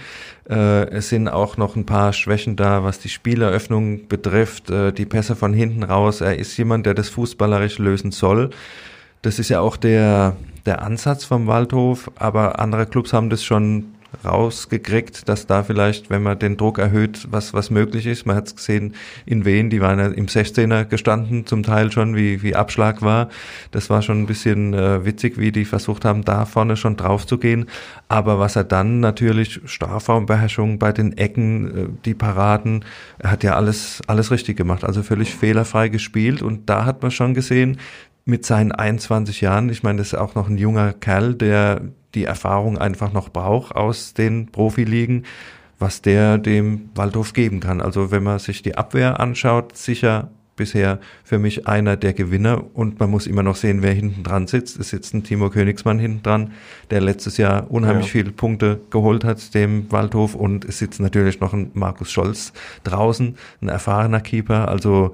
Äh, 0.49 0.89
es 0.89 1.09
sind 1.09 1.27
auch 1.27 1.57
noch 1.57 1.75
ein 1.75 1.85
paar 1.85 2.13
Schwächen 2.13 2.55
da, 2.55 2.83
was 2.83 2.99
die 2.99 3.09
Spieleröffnung 3.09 4.07
betrifft, 4.07 4.69
äh, 4.69 4.91
die 4.93 5.05
Pässe 5.05 5.35
von 5.35 5.53
hinten 5.53 5.83
raus. 5.83 6.21
Er 6.21 6.37
ist 6.37 6.55
jemand, 6.57 6.85
der 6.85 6.93
das 6.93 7.09
fußballerisch 7.09 7.79
lösen 7.79 8.11
soll. 8.11 8.51
Das 9.23 9.39
ist 9.39 9.49
ja 9.49 9.59
auch 9.59 9.77
der, 9.77 10.37
der 10.65 10.83
Ansatz 10.83 11.25
vom 11.25 11.47
Waldhof, 11.47 12.11
aber 12.15 12.59
andere 12.59 12.85
Clubs 12.85 13.13
haben 13.13 13.29
das 13.29 13.43
schon 13.43 13.85
rausgekriegt, 14.23 15.27
dass 15.29 15.47
da 15.47 15.63
vielleicht, 15.63 16.09
wenn 16.09 16.23
man 16.23 16.39
den 16.39 16.57
Druck 16.57 16.79
erhöht, 16.79 17.27
was, 17.29 17.53
was 17.53 17.69
möglich 17.69 18.05
ist. 18.05 18.25
Man 18.25 18.35
hat 18.35 18.47
es 18.47 18.55
gesehen 18.55 18.95
in 19.25 19.45
Wien, 19.45 19.69
die 19.69 19.81
waren 19.81 19.99
ja 19.99 20.07
im 20.07 20.27
16er 20.27 20.85
gestanden, 20.85 21.45
zum 21.45 21.63
Teil 21.63 21.91
schon, 21.91 22.15
wie, 22.15 22.41
wie 22.41 22.55
Abschlag 22.55 23.01
war. 23.01 23.29
Das 23.71 23.89
war 23.89 24.01
schon 24.01 24.21
ein 24.21 24.25
bisschen 24.25 24.73
äh, 24.73 25.05
witzig, 25.05 25.37
wie 25.37 25.51
die 25.51 25.65
versucht 25.65 26.05
haben, 26.05 26.23
da 26.23 26.45
vorne 26.45 26.77
schon 26.77 26.97
drauf 26.97 27.27
zu 27.27 27.37
gehen. 27.37 27.67
Aber 28.07 28.39
was 28.39 28.55
er 28.55 28.63
dann 28.63 28.99
natürlich, 28.99 29.61
Strafraumbeherrschung 29.65 30.79
bei 30.79 30.91
den 30.91 31.17
Ecken, 31.17 31.77
äh, 31.77 31.87
die 32.05 32.13
Paraden, 32.13 32.85
er 33.19 33.31
hat 33.31 33.43
ja 33.43 33.55
alles, 33.55 34.01
alles 34.07 34.31
richtig 34.31 34.57
gemacht, 34.57 34.83
also 34.83 35.03
völlig 35.03 35.35
fehlerfrei 35.35 35.89
gespielt. 35.89 36.41
Und 36.41 36.69
da 36.69 36.85
hat 36.85 37.01
man 37.01 37.11
schon 37.11 37.33
gesehen, 37.33 37.77
mit 38.25 38.45
seinen 38.45 38.73
21 38.73 39.39
Jahren, 39.39 39.69
ich 39.69 39.83
meine, 39.83 39.99
das 39.99 40.07
ist 40.07 40.19
auch 40.19 40.35
noch 40.35 40.49
ein 40.49 40.57
junger 40.57 40.91
Kerl, 40.91 41.33
der 41.33 41.81
die 42.15 42.25
Erfahrung 42.25 42.77
einfach 42.77 43.13
noch 43.13 43.29
braucht 43.29 43.75
aus 43.75 44.13
den 44.13 44.47
Profiligen, 44.47 45.25
was 45.79 46.01
der 46.01 46.37
dem 46.37 46.89
Waldhof 46.95 47.33
geben 47.33 47.59
kann. 47.59 47.81
Also 47.81 48.11
wenn 48.11 48.23
man 48.23 48.39
sich 48.39 48.61
die 48.61 48.77
Abwehr 48.77 49.19
anschaut, 49.19 49.77
sicher 49.77 50.29
bisher 50.57 50.99
für 51.23 51.37
mich 51.39 51.67
einer 51.67 51.95
der 51.95 52.13
Gewinner 52.13 52.63
und 52.73 52.99
man 52.99 53.09
muss 53.09 53.27
immer 53.27 53.43
noch 53.43 53.55
sehen, 53.55 53.81
wer 53.81 53.93
hinten 53.93 54.23
dran 54.23 54.47
sitzt. 54.47 54.77
Es 54.79 54.89
sitzt 54.89 55.13
ein 55.13 55.23
Timo 55.23 55.49
Königsmann 55.49 55.99
hinten 55.99 56.23
dran, 56.23 56.51
der 56.89 56.99
letztes 56.99 57.37
Jahr 57.37 57.71
unheimlich 57.71 58.07
ja. 58.07 58.11
viele 58.11 58.31
Punkte 58.31 58.81
geholt 58.89 59.23
hat, 59.23 59.53
dem 59.53 59.89
Waldhof 59.91 60.35
und 60.35 60.65
es 60.65 60.79
sitzt 60.79 60.99
natürlich 60.99 61.39
noch 61.39 61.53
ein 61.53 61.71
Markus 61.75 62.11
Scholz 62.11 62.51
draußen, 62.83 63.37
ein 63.61 63.69
erfahrener 63.69 64.19
Keeper. 64.19 64.67
Also 64.67 65.13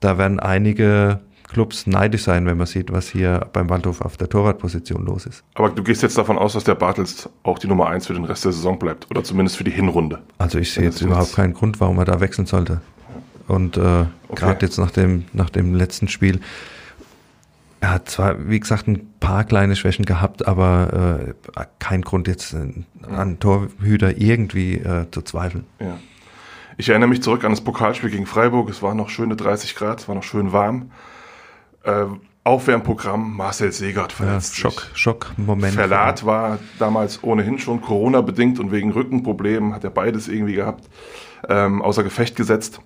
da 0.00 0.16
werden 0.16 0.40
einige 0.40 1.20
Clubs 1.48 1.86
neidisch 1.86 2.24
sein, 2.24 2.46
wenn 2.46 2.56
man 2.56 2.66
sieht, 2.66 2.92
was 2.92 3.08
hier 3.08 3.48
beim 3.52 3.68
Waldhof 3.70 4.00
auf 4.00 4.16
der 4.16 4.28
Torwartposition 4.28 5.04
los 5.04 5.26
ist. 5.26 5.44
Aber 5.54 5.70
du 5.70 5.82
gehst 5.82 6.02
jetzt 6.02 6.18
davon 6.18 6.38
aus, 6.38 6.54
dass 6.54 6.64
der 6.64 6.74
Bartels 6.74 7.28
auch 7.42 7.58
die 7.58 7.68
Nummer 7.68 7.88
eins 7.88 8.06
für 8.06 8.14
den 8.14 8.24
Rest 8.24 8.44
der 8.44 8.52
Saison 8.52 8.78
bleibt 8.78 9.06
oder 9.10 9.22
zumindest 9.22 9.56
für 9.56 9.64
die 9.64 9.70
Hinrunde. 9.70 10.20
Also 10.38 10.58
ich 10.58 10.72
sehe 10.72 10.84
jetzt 10.84 11.00
überhaupt 11.00 11.34
keinen 11.34 11.54
Grund, 11.54 11.80
warum 11.80 11.98
er 11.98 12.04
da 12.04 12.20
wechseln 12.20 12.46
sollte. 12.46 12.80
Und 13.48 13.76
äh, 13.76 13.80
okay. 13.80 14.06
gerade 14.34 14.66
jetzt 14.66 14.78
nach 14.78 14.90
dem, 14.90 15.24
nach 15.32 15.50
dem 15.50 15.74
letzten 15.74 16.08
Spiel, 16.08 16.40
er 17.80 17.92
hat 17.92 18.10
zwar, 18.10 18.48
wie 18.48 18.58
gesagt, 18.58 18.88
ein 18.88 19.08
paar 19.20 19.44
kleine 19.44 19.76
Schwächen 19.76 20.04
gehabt, 20.04 20.48
aber 20.48 21.28
äh, 21.56 21.64
kein 21.78 22.02
Grund 22.02 22.26
jetzt 22.26 22.54
äh, 22.54 22.72
an 23.08 23.38
Torhüter 23.38 24.16
irgendwie 24.16 24.74
äh, 24.74 25.06
zu 25.10 25.22
zweifeln. 25.22 25.64
Ja. 25.78 25.98
Ich 26.78 26.88
erinnere 26.88 27.08
mich 27.08 27.22
zurück 27.22 27.44
an 27.44 27.52
das 27.52 27.62
Pokalspiel 27.62 28.10
gegen 28.10 28.26
Freiburg. 28.26 28.68
Es 28.68 28.82
war 28.82 28.94
noch 28.94 29.08
schöne 29.08 29.36
30 29.36 29.76
Grad, 29.76 30.00
es 30.00 30.08
war 30.08 30.14
noch 30.14 30.24
schön 30.24 30.52
warm. 30.52 30.90
Äh, 31.86 32.06
Aufwärmprogramm 32.46 33.36
Marcel 33.36 33.72
Segert 33.72 34.12
verletzt. 34.12 34.56
Ja, 34.56 34.70
Schock, 34.70 34.90
Schock, 34.94 35.32
Moment. 35.36 35.74
Verlat 35.74 36.24
war 36.24 36.60
damals 36.78 37.24
ohnehin 37.24 37.58
schon 37.58 37.80
Corona-bedingt 37.80 38.60
und 38.60 38.70
wegen 38.70 38.92
Rückenproblemen 38.92 39.74
hat 39.74 39.82
er 39.82 39.90
beides 39.90 40.28
irgendwie 40.28 40.54
gehabt, 40.54 40.88
ähm, 41.48 41.82
außer 41.82 42.04
Gefecht 42.04 42.36
gesetzt. 42.36 42.80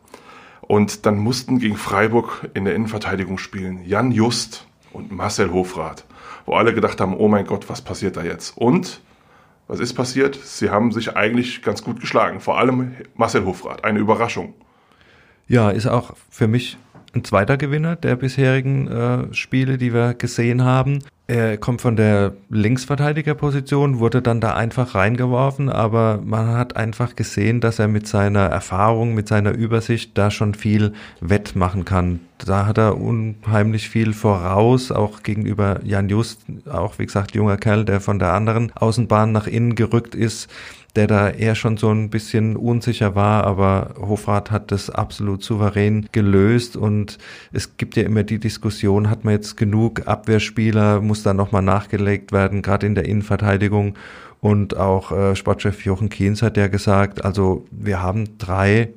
Und 0.63 1.05
dann 1.05 1.19
mussten 1.19 1.59
gegen 1.59 1.77
Freiburg 1.77 2.49
in 2.55 2.65
der 2.65 2.75
Innenverteidigung 2.75 3.37
spielen 3.37 3.85
Jan 3.85 4.13
Just 4.13 4.67
und 4.93 5.13
Marcel 5.13 5.53
Hofrath, 5.53 6.07
wo 6.47 6.55
alle 6.55 6.73
gedacht 6.73 6.99
haben, 6.99 7.15
oh 7.15 7.29
mein 7.29 7.45
Gott, 7.45 7.69
was 7.69 7.83
passiert 7.83 8.17
da 8.17 8.23
jetzt? 8.23 8.57
Und 8.57 9.03
was 9.69 9.79
ist 9.79 9.93
passiert? 9.93 10.37
Sie 10.43 10.71
haben 10.71 10.91
sich 10.91 11.17
eigentlich 11.17 11.61
ganz 11.61 11.85
gut 11.85 12.01
geschlagen, 12.01 12.41
vor 12.41 12.59
allem 12.59 12.95
Marcel 13.15 13.45
Hofrath, 13.45 13.85
eine 13.85 13.99
Überraschung. 13.99 14.55
Ja, 15.49 15.69
ist 15.69 15.87
auch 15.87 16.15
für 16.31 16.49
mich 16.49 16.79
ein 17.15 17.25
zweiter 17.25 17.57
Gewinner 17.57 17.97
der 17.97 18.17
bisherigen 18.17 18.89
äh, 18.89 19.35
Spiele, 19.35 19.79
die 19.79 19.93
wir 19.93 20.15
gesehen 20.15 20.65
haben. 20.65 21.01
Er 21.31 21.59
kommt 21.59 21.81
von 21.81 21.95
der 21.95 22.33
Linksverteidigerposition, 22.49 24.01
wurde 24.01 24.21
dann 24.21 24.41
da 24.41 24.55
einfach 24.55 24.97
reingeworfen, 24.97 25.69
aber 25.69 26.19
man 26.25 26.49
hat 26.49 26.75
einfach 26.75 27.15
gesehen, 27.15 27.61
dass 27.61 27.79
er 27.79 27.87
mit 27.87 28.09
seiner 28.09 28.47
Erfahrung, 28.47 29.15
mit 29.15 29.29
seiner 29.29 29.53
Übersicht 29.53 30.19
da 30.19 30.33
schon 30.33 30.55
viel 30.55 30.93
wettmachen 31.21 31.85
kann. 31.85 32.19
Da 32.39 32.67
hat 32.67 32.79
er 32.79 33.01
unheimlich 33.01 33.89
viel 33.91 34.13
voraus, 34.13 34.91
auch 34.91 35.23
gegenüber 35.23 35.79
Jan 35.85 36.09
Just, 36.09 36.41
auch 36.69 36.99
wie 36.99 37.07
gesagt, 37.07 37.37
junger 37.37 37.59
Kerl, 37.59 37.85
der 37.85 38.01
von 38.01 38.19
der 38.19 38.33
anderen 38.33 38.73
Außenbahn 38.75 39.31
nach 39.31 39.47
innen 39.47 39.77
gerückt 39.77 40.17
ist 40.17 40.49
der 40.97 41.07
da 41.07 41.31
eher 41.31 41.55
schon 41.55 41.77
so 41.77 41.91
ein 41.91 42.11
bisschen 42.11 42.57
unsicher 42.57 43.15
war, 43.15 43.45
aber 43.45 43.95
Hofrat 43.99 44.51
hat 44.51 44.73
das 44.73 44.91
absolut 44.91 45.43
souverän 45.43 46.09
gelöst 46.13 46.77
und 46.77 47.19
es 47.53 47.77
gibt 47.77 47.97
ja 47.97 48.03
immer 48.03 48.25
die 48.25 48.39
Diskussion, 48.39 49.09
hat 49.09 49.25
man 49.25 49.35
jetzt 49.35 49.57
genug 49.57 50.07
Abwehrspieler, 50.07 51.01
muss 51.01 51.20
da 51.23 51.35
nochmal 51.35 51.63
nachgelegt 51.63 52.33
werden, 52.33 52.63
gerade 52.63 52.87
in 52.87 52.95
der 52.95 53.07
Innenverteidigung. 53.07 53.95
Und 54.41 54.77
auch 54.77 55.13
äh, 55.13 55.37
Sportchef 55.37 55.85
Jochen 55.85 56.09
Kienz 56.09 56.43
hat 56.43 56.57
ja 56.57 56.69
gesagt, 56.69 57.25
also 57.25 57.67
wir 57.71 58.03
haben 58.03 58.39
drei 58.39 58.89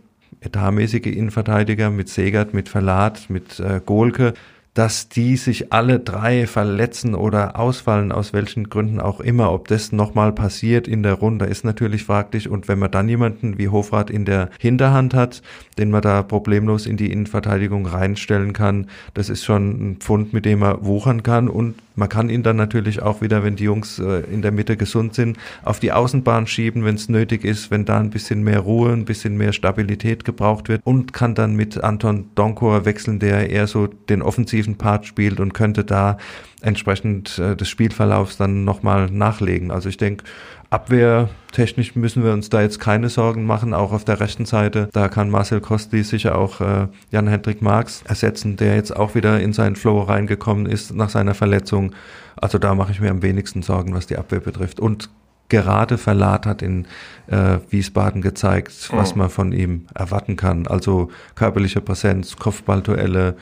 etatmäßige 0.42 1.06
Innenverteidiger 1.06 1.90
mit 1.90 2.10
Segert, 2.10 2.54
mit 2.54 2.70
Verlat, 2.70 3.30
mit 3.30 3.60
äh, 3.60 3.82
Golke 3.86 4.34
dass 4.74 5.08
die 5.08 5.38
sich 5.38 5.72
alle 5.72 6.00
drei 6.00 6.48
verletzen 6.48 7.14
oder 7.14 7.60
ausfallen, 7.60 8.12
aus 8.12 8.34
welchen 8.34 8.70
Gründen 8.70 9.00
auch 9.00 9.20
immer. 9.20 9.52
Ob 9.52 9.68
das 9.68 9.92
nochmal 9.92 10.32
passiert 10.32 10.88
in 10.88 11.04
der 11.04 11.14
Runde, 11.14 11.46
ist 11.46 11.64
natürlich 11.64 12.06
fraglich. 12.06 12.50
Und 12.50 12.68
wenn 12.68 12.80
man 12.80 12.90
dann 12.90 13.08
jemanden 13.08 13.60
wie 13.60 13.70
Hofrat 13.70 14.10
in 14.10 14.26
der 14.26 14.50
Hinterhand 14.60 15.14
hat, 15.14 15.44
den 15.78 15.92
man 15.92 16.02
da 16.02 16.24
problemlos 16.24 16.88
in 16.88 16.98
die 16.98 17.12
Innenverteidigung 17.12 17.86
reinstellen 17.86 18.54
kann, 18.54 18.88
das 19.14 19.30
ist 19.30 19.44
schon 19.44 19.92
ein 19.92 19.98
Pfund, 19.98 20.34
mit 20.34 20.46
dem 20.46 20.60
man 20.60 20.84
wuchern 20.84 21.22
kann. 21.22 21.50
Und 21.50 21.76
man 21.96 22.10
kann 22.10 22.30
ihn 22.30 22.42
dann 22.42 22.56
natürlich 22.56 23.02
auch 23.02 23.22
wieder, 23.22 23.44
wenn 23.44 23.56
die 23.56 23.66
Jungs 23.66 24.00
äh, 24.00 24.22
in 24.32 24.42
der 24.42 24.52
Mitte 24.52 24.78
gesund 24.78 25.14
sind, 25.14 25.38
auf 25.64 25.80
die 25.80 25.92
Außenbahn 25.92 26.48
schieben, 26.48 26.84
wenn 26.84 26.96
es 26.96 27.10
nötig 27.10 27.46
ist, 27.46 27.70
wenn 27.70 27.86
da 27.86 28.00
ein 28.00 28.10
bisschen 28.10 28.44
mehr 28.44 28.62
Ruhe, 28.62 28.92
ein 28.92 29.06
bisschen 29.06 29.38
mehr 29.38 29.54
Stabilität 29.54 30.26
gebraucht 30.26 30.70
wird 30.70 30.82
und 30.84 31.14
kann 31.14 31.36
dann 31.36 31.56
mit 31.56 31.84
Anton 31.84 32.26
Donkor 32.34 32.86
wechseln, 32.86 33.20
der 33.20 33.50
eher 33.50 33.68
so 33.68 33.88
den 33.88 34.24
offensiven 34.64 34.78
Part 34.78 35.06
spielt 35.06 35.40
und 35.40 35.54
könnte 35.54 35.84
da 35.84 36.18
entsprechend 36.62 37.38
äh, 37.40 37.56
des 37.56 37.68
Spielverlaufs 37.70 38.38
dann 38.38 38.64
nochmal 38.64 39.10
nachlegen. 39.12 39.72
Also 39.72 39.90
ich 39.90 39.98
denke, 39.98 40.24
abwehrtechnisch 40.70 41.96
müssen 41.96 42.24
wir 42.24 42.32
uns 42.32 42.50
da 42.50 42.62
jetzt 42.62 42.80
keine 42.80 43.10
Sorgen 43.10 43.46
machen, 43.46 43.74
auch 43.74 43.92
auf 43.92 44.06
der 44.06 44.20
rechten 44.20 44.46
Seite. 44.46 44.90
Da 44.94 45.10
kann 45.10 45.30
Marcel 45.30 45.60
Kosti 45.60 46.04
sicher 46.04 46.38
auch 46.38 46.62
äh, 46.62 46.88
Jan-Hendrik 47.12 47.62
Marx 47.62 48.04
ersetzen, 48.08 48.56
der 48.56 48.76
jetzt 48.76 48.96
auch 48.96 49.14
wieder 49.16 49.40
in 49.40 49.54
seinen 49.54 49.76
Flow 49.76 50.02
reingekommen 50.02 50.66
ist 50.66 50.94
nach 50.94 51.10
seiner 51.10 51.34
Verletzung. 51.34 51.92
Also 52.36 52.58
da 52.58 52.74
mache 52.76 52.92
ich 52.92 53.02
mir 53.02 53.12
am 53.12 53.22
wenigsten 53.22 53.62
Sorgen, 53.62 53.94
was 53.94 54.08
die 54.08 54.18
Abwehr 54.18 54.40
betrifft. 54.40 54.80
Und 54.80 55.10
gerade 55.50 55.98
Verlat 55.98 56.46
hat 56.46 56.62
in 56.62 56.86
äh, 57.28 57.60
Wiesbaden 57.70 58.22
gezeigt, 58.22 58.90
was 58.92 59.14
mhm. 59.14 59.20
man 59.20 59.30
von 59.30 59.52
ihm 59.52 59.86
erwarten 59.94 60.36
kann. 60.36 60.66
Also 60.66 61.12
körperliche 61.36 61.82
Präsenz, 61.82 62.38
Kopfballduelle, 62.38 63.36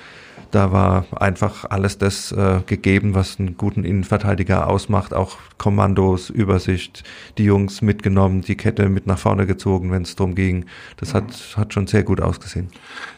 da 0.51 0.71
war 0.71 1.05
einfach 1.19 1.65
alles 1.69 1.97
das 1.97 2.31
äh, 2.31 2.59
gegeben, 2.65 3.15
was 3.15 3.39
einen 3.39 3.57
guten 3.57 3.83
Innenverteidiger 3.83 4.67
ausmacht. 4.67 5.13
Auch 5.13 5.37
Kommandos, 5.57 6.29
Übersicht, 6.29 7.03
die 7.37 7.45
Jungs 7.45 7.81
mitgenommen, 7.81 8.41
die 8.41 8.55
Kette 8.55 8.89
mit 8.89 9.07
nach 9.07 9.17
vorne 9.17 9.47
gezogen, 9.47 9.91
wenn 9.91 10.03
es 10.03 10.15
darum 10.15 10.35
ging. 10.35 10.65
Das 10.97 11.13
hat, 11.13 11.55
hat 11.55 11.73
schon 11.73 11.87
sehr 11.87 12.03
gut 12.03 12.21
ausgesehen. 12.21 12.69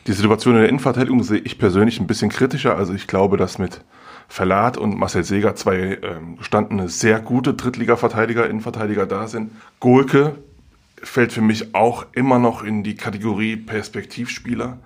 Die 0.07 0.13
Situation 0.13 0.55
in 0.55 0.61
der 0.61 0.69
Innenverteidigung 0.69 1.23
sehe 1.23 1.39
ich 1.39 1.57
persönlich 1.57 1.99
ein 1.99 2.07
bisschen 2.07 2.29
kritischer. 2.29 2.77
Also 2.77 2.93
ich 2.93 3.07
glaube, 3.07 3.37
dass 3.37 3.57
mit 3.57 3.81
Verlat 4.27 4.77
und 4.77 4.97
Marcel 4.97 5.23
Seger 5.23 5.55
zwei 5.55 5.99
ähm, 6.01 6.37
gestandene, 6.37 6.89
sehr 6.89 7.19
gute 7.19 7.53
Drittliga-Verteidiger, 7.53 8.49
Innenverteidiger 8.49 9.05
da 9.05 9.27
sind. 9.27 9.51
Golke 9.79 10.35
fällt 11.01 11.33
für 11.33 11.41
mich 11.41 11.75
auch 11.75 12.05
immer 12.13 12.39
noch 12.39 12.63
in 12.63 12.83
die 12.83 12.95
Kategorie 12.95 13.57
Perspektivspieler 13.57 14.77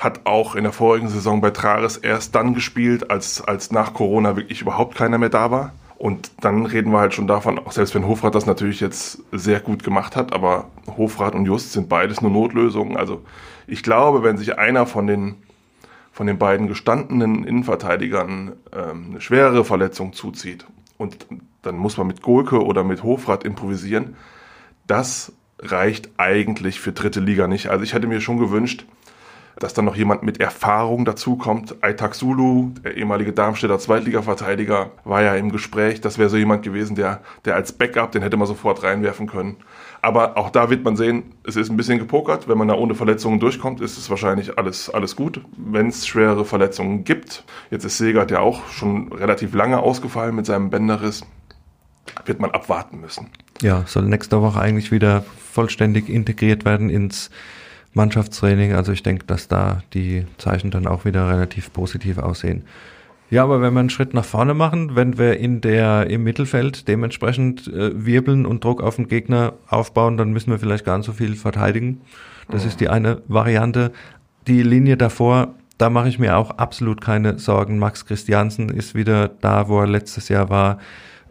hat 0.00 0.22
auch 0.24 0.56
in 0.56 0.64
der 0.64 0.72
vorigen 0.72 1.08
Saison 1.08 1.42
bei 1.42 1.50
Trares 1.50 1.98
erst 1.98 2.34
dann 2.34 2.54
gespielt, 2.54 3.10
als, 3.10 3.42
als 3.42 3.70
nach 3.70 3.92
Corona 3.92 4.34
wirklich 4.34 4.62
überhaupt 4.62 4.96
keiner 4.96 5.18
mehr 5.18 5.28
da 5.28 5.50
war. 5.50 5.74
Und 5.98 6.30
dann 6.40 6.64
reden 6.64 6.90
wir 6.90 7.00
halt 7.00 7.12
schon 7.12 7.26
davon, 7.26 7.58
auch 7.58 7.72
selbst 7.72 7.94
wenn 7.94 8.06
Hofrat 8.06 8.34
das 8.34 8.46
natürlich 8.46 8.80
jetzt 8.80 9.22
sehr 9.30 9.60
gut 9.60 9.84
gemacht 9.84 10.16
hat, 10.16 10.32
aber 10.32 10.70
Hofrat 10.96 11.34
und 11.34 11.44
Just 11.44 11.72
sind 11.72 11.90
beides 11.90 12.22
nur 12.22 12.30
Notlösungen. 12.30 12.96
Also 12.96 13.22
ich 13.66 13.82
glaube, 13.82 14.22
wenn 14.22 14.38
sich 14.38 14.58
einer 14.58 14.86
von 14.86 15.06
den, 15.06 15.34
von 16.10 16.26
den 16.26 16.38
beiden 16.38 16.66
gestandenen 16.66 17.44
Innenverteidigern 17.44 18.52
ähm, 18.72 19.06
eine 19.10 19.20
schwerere 19.20 19.66
Verletzung 19.66 20.14
zuzieht 20.14 20.64
und 20.96 21.26
dann 21.60 21.76
muss 21.76 21.98
man 21.98 22.06
mit 22.06 22.22
Golke 22.22 22.64
oder 22.64 22.84
mit 22.84 23.02
Hofrat 23.02 23.44
improvisieren, 23.44 24.16
das 24.86 25.34
reicht 25.58 26.08
eigentlich 26.16 26.80
für 26.80 26.92
dritte 26.92 27.20
Liga 27.20 27.46
nicht. 27.46 27.68
Also 27.68 27.84
ich 27.84 27.92
hätte 27.92 28.06
mir 28.06 28.22
schon 28.22 28.38
gewünscht, 28.38 28.86
dass 29.60 29.74
dann 29.74 29.84
noch 29.84 29.94
jemand 29.94 30.22
mit 30.22 30.40
Erfahrung 30.40 31.04
dazukommt. 31.04 31.76
Aitak 31.82 32.14
Sulu, 32.14 32.70
der 32.82 32.96
ehemalige 32.96 33.32
Darmstädter 33.32 33.78
Zweitliga-Verteidiger, 33.78 34.90
war 35.04 35.22
ja 35.22 35.34
im 35.36 35.52
Gespräch. 35.52 36.00
Das 36.00 36.18
wäre 36.18 36.30
so 36.30 36.36
jemand 36.36 36.62
gewesen, 36.62 36.96
der, 36.96 37.20
der 37.44 37.54
als 37.54 37.72
Backup, 37.72 38.10
den 38.10 38.22
hätte 38.22 38.38
man 38.38 38.48
sofort 38.48 38.82
reinwerfen 38.82 39.26
können. 39.26 39.56
Aber 40.02 40.38
auch 40.38 40.48
da 40.48 40.70
wird 40.70 40.82
man 40.82 40.96
sehen, 40.96 41.34
es 41.46 41.56
ist 41.56 41.70
ein 41.70 41.76
bisschen 41.76 41.98
gepokert. 41.98 42.48
Wenn 42.48 42.56
man 42.56 42.68
da 42.68 42.74
ohne 42.74 42.94
Verletzungen 42.94 43.38
durchkommt, 43.38 43.82
ist 43.82 43.98
es 43.98 44.08
wahrscheinlich 44.08 44.58
alles, 44.58 44.88
alles 44.88 45.14
gut. 45.14 45.42
Wenn 45.56 45.88
es 45.88 46.06
schwere 46.06 46.46
Verletzungen 46.46 47.04
gibt, 47.04 47.44
jetzt 47.70 47.84
ist 47.84 47.98
Segert 47.98 48.30
ja 48.30 48.40
auch 48.40 48.66
schon 48.68 49.12
relativ 49.12 49.54
lange 49.54 49.78
ausgefallen 49.80 50.34
mit 50.34 50.46
seinem 50.46 50.70
Bänderriss, 50.70 51.22
wird 52.24 52.40
man 52.40 52.50
abwarten 52.50 53.00
müssen. 53.00 53.26
Ja, 53.60 53.84
soll 53.86 54.04
nächste 54.04 54.40
Woche 54.40 54.58
eigentlich 54.58 54.90
wieder 54.90 55.22
vollständig 55.52 56.08
integriert 56.08 56.64
werden 56.64 56.88
ins 56.88 57.30
Mannschaftstraining. 57.92 58.72
Also 58.72 58.92
ich 58.92 59.02
denke, 59.02 59.26
dass 59.26 59.48
da 59.48 59.82
die 59.94 60.26
Zeichen 60.38 60.70
dann 60.70 60.86
auch 60.86 61.04
wieder 61.04 61.28
relativ 61.28 61.72
positiv 61.72 62.18
aussehen. 62.18 62.64
Ja, 63.30 63.44
aber 63.44 63.62
wenn 63.62 63.72
wir 63.74 63.80
einen 63.80 63.90
Schritt 63.90 64.12
nach 64.12 64.24
vorne 64.24 64.54
machen, 64.54 64.96
wenn 64.96 65.16
wir 65.16 65.38
in 65.38 65.60
der 65.60 66.10
im 66.10 66.24
Mittelfeld 66.24 66.88
dementsprechend 66.88 67.68
äh, 67.68 68.04
wirbeln 68.04 68.44
und 68.44 68.64
Druck 68.64 68.82
auf 68.82 68.96
den 68.96 69.06
Gegner 69.06 69.52
aufbauen, 69.68 70.16
dann 70.16 70.32
müssen 70.32 70.50
wir 70.50 70.58
vielleicht 70.58 70.84
gar 70.84 70.98
nicht 70.98 71.06
so 71.06 71.12
viel 71.12 71.36
verteidigen. 71.36 72.00
Das 72.48 72.64
ist 72.64 72.80
die 72.80 72.88
eine 72.88 73.22
Variante. 73.28 73.92
Die 74.48 74.64
Linie 74.64 74.96
davor, 74.96 75.54
da 75.78 75.90
mache 75.90 76.08
ich 76.08 76.18
mir 76.18 76.36
auch 76.36 76.50
absolut 76.50 77.00
keine 77.00 77.38
Sorgen. 77.38 77.78
Max 77.78 78.04
Christiansen 78.04 78.68
ist 78.68 78.96
wieder 78.96 79.28
da, 79.28 79.68
wo 79.68 79.78
er 79.78 79.86
letztes 79.86 80.28
Jahr 80.28 80.50
war 80.50 80.78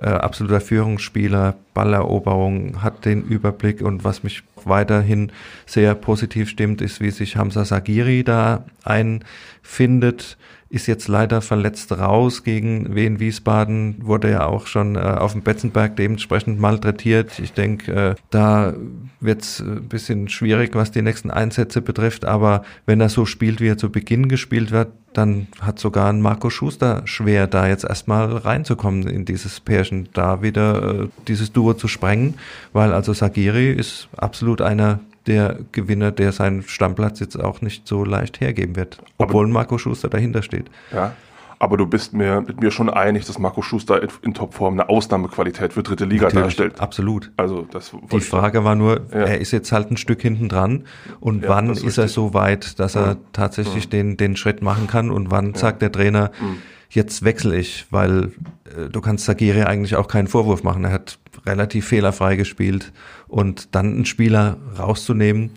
äh, 0.01 0.07
absoluter 0.07 0.61
Führungsspieler, 0.61 1.55
Balleroberung, 1.73 2.81
hat 2.81 3.03
den 3.03 3.21
Überblick 3.23 3.81
und 3.81 4.03
was 4.03 4.23
mich 4.23 4.43
weiterhin 4.65 5.31
sehr 5.65 5.95
positiv 5.95 6.49
stimmt, 6.49 6.81
ist, 6.81 7.01
wie 7.01 7.11
sich 7.11 7.35
Hamza 7.35 7.65
Sagiri 7.65 8.23
da 8.23 8.65
einfindet. 8.83 10.37
Ist 10.71 10.85
jetzt 10.85 11.07
leider 11.07 11.41
verletzt 11.41 11.91
raus 11.91 12.43
gegen 12.43 12.93
Wien 12.93 13.19
Wiesbaden, 13.19 13.95
wurde 14.05 14.29
ja 14.29 14.45
auch 14.45 14.67
schon 14.67 14.95
äh, 14.95 14.99
auf 14.99 15.31
dem 15.31 15.41
Betzenberg 15.41 15.95
dementsprechend 15.95 16.59
malträtiert. 16.59 17.39
Ich 17.39 17.53
denke, 17.53 17.91
äh, 17.91 18.15
da 18.29 18.75
wird 19.19 19.41
es 19.41 19.61
ein 19.61 19.87
bisschen 19.87 20.29
schwierig, 20.29 20.75
was 20.75 20.91
die 20.91 21.01
nächsten 21.01 21.31
Einsätze 21.31 21.81
betrifft, 21.81 22.23
aber 22.23 22.63
wenn 22.85 23.01
er 23.01 23.09
so 23.09 23.25
spielt, 23.25 23.61
wie 23.61 23.67
er 23.67 23.79
zu 23.79 23.91
Beginn 23.91 24.29
gespielt 24.29 24.69
wird, 24.69 24.89
dann 25.13 25.47
hat 25.59 25.79
sogar 25.79 26.09
ein 26.09 26.21
Marco 26.21 26.49
Schuster 26.49 27.01
schwer, 27.05 27.47
da 27.47 27.67
jetzt 27.67 27.83
erstmal 27.83 28.31
reinzukommen 28.37 29.07
in 29.07 29.25
dieses 29.25 29.59
Pärchen, 29.59 30.09
da 30.13 30.41
wieder 30.41 31.03
äh, 31.03 31.07
dieses 31.27 31.51
Duo 31.51 31.73
zu 31.73 31.87
sprengen, 31.87 32.35
weil 32.73 32.93
also 32.93 33.13
Sagiri 33.13 33.71
ist 33.71 34.07
absolut 34.15 34.48
einer 34.57 34.99
der 35.27 35.59
Gewinner, 35.71 36.11
der 36.11 36.31
seinen 36.31 36.63
Stammplatz 36.63 37.19
jetzt 37.19 37.39
auch 37.39 37.61
nicht 37.61 37.87
so 37.87 38.03
leicht 38.03 38.41
hergeben 38.41 38.75
wird, 38.75 38.99
obwohl 39.17 39.45
aber, 39.45 39.53
Marco 39.53 39.77
Schuster 39.77 40.09
dahinter 40.09 40.41
steht. 40.41 40.71
Ja, 40.91 41.13
aber 41.59 41.75
du 41.75 41.85
bist 41.85 42.13
mir 42.13 42.41
mit 42.41 42.61
mir 42.61 42.71
schon 42.71 42.89
einig, 42.89 43.25
dass 43.25 43.37
Marco 43.37 43.61
Schuster 43.61 44.01
in, 44.01 44.09
in 44.21 44.33
Topform 44.33 44.75
eine 44.75 44.87
Ausnahmequalität 44.87 45.73
für 45.73 45.83
dritte 45.83 46.05
Liga 46.05 46.25
Natürlich, 46.27 46.45
darstellt. 46.45 46.79
Absolut. 46.79 47.31
Also 47.35 47.67
das 47.69 47.91
Die 48.11 48.21
Frage 48.21 48.63
war 48.63 48.75
nur, 48.75 49.01
ja. 49.11 49.19
er 49.19 49.41
ist 49.41 49.51
jetzt 49.51 49.73
halt 49.73 49.91
ein 49.91 49.97
Stück 49.97 50.21
hinten 50.21 50.47
dran 50.47 50.85
und 51.19 51.43
ja, 51.43 51.49
wann 51.49 51.69
ist, 51.69 51.83
ist 51.83 51.97
er 51.97 52.07
so 52.07 52.33
weit, 52.33 52.79
dass 52.79 52.95
er 52.95 53.17
tatsächlich 53.33 53.83
ja. 53.85 53.89
den, 53.89 54.15
den 54.15 54.37
Schritt 54.37 54.61
machen 54.61 54.87
kann 54.87 55.11
und 55.11 55.31
wann 55.31 55.53
sagt 55.53 55.81
der 55.81 55.91
Trainer, 55.91 56.31
mhm. 56.39 56.61
Jetzt 56.89 57.23
wechsle 57.23 57.57
ich, 57.57 57.85
weil 57.91 58.31
äh, 58.65 58.89
du 58.91 59.01
kannst 59.01 59.25
Sagiri 59.25 59.63
eigentlich 59.63 59.95
auch 59.95 60.07
keinen 60.07 60.27
Vorwurf 60.27 60.63
machen. 60.63 60.83
Er 60.83 60.91
hat 60.91 61.19
relativ 61.45 61.87
fehlerfrei 61.87 62.35
gespielt 62.35 62.91
und 63.27 63.75
dann 63.75 63.93
einen 63.93 64.05
Spieler 64.05 64.57
rauszunehmen, 64.77 65.51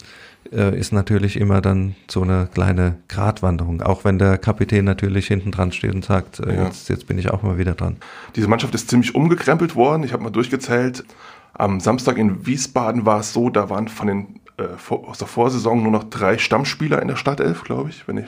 äh, 0.53 0.79
ist 0.79 0.93
natürlich 0.93 1.39
immer 1.39 1.61
dann 1.61 1.95
so 2.09 2.23
eine 2.23 2.49
kleine 2.53 2.99
Gratwanderung, 3.09 3.81
auch 3.83 4.05
wenn 4.05 4.19
der 4.19 4.39
Kapitän 4.39 4.85
natürlich 4.85 5.27
hinten 5.27 5.51
dran 5.51 5.73
steht 5.73 5.95
und 5.95 6.05
sagt, 6.05 6.41
äh, 6.41 6.55
ja. 6.55 6.65
jetzt, 6.65 6.89
jetzt 6.89 7.07
bin 7.07 7.19
ich 7.19 7.31
auch 7.31 7.43
mal 7.43 7.59
wieder 7.59 7.75
dran. 7.75 7.97
Diese 8.37 8.49
Mannschaft 8.49 8.75
ist 8.75 8.91
ziemlich 8.91 9.15
umgekrempelt 9.15 9.75
worden. 9.75 10.05
Ich 10.05 10.13
habe 10.13 10.23
mal 10.23 10.31
durchgezählt. 10.31 11.05
Am 11.55 11.81
Samstag 11.81 12.19
in 12.19 12.47
Wiesbaden 12.47 13.07
war 13.07 13.21
es 13.21 13.33
so, 13.33 13.51
da 13.51 13.71
waren 13.71 13.89
von 13.89 14.07
den 14.07 14.41
äh, 14.59 14.65
aus 14.91 15.19
der 15.19 15.29
Vorsaison 15.29 15.83
nur 15.83 15.93
noch 15.93 16.05
drei 16.05 16.39
Stammspieler 16.39 17.01
in 17.01 17.09
der 17.09 17.17
Stadtelf, 17.17 17.65
glaube 17.65 17.91
ich. 17.91 18.07
Wenn 18.07 18.19
ich 18.19 18.27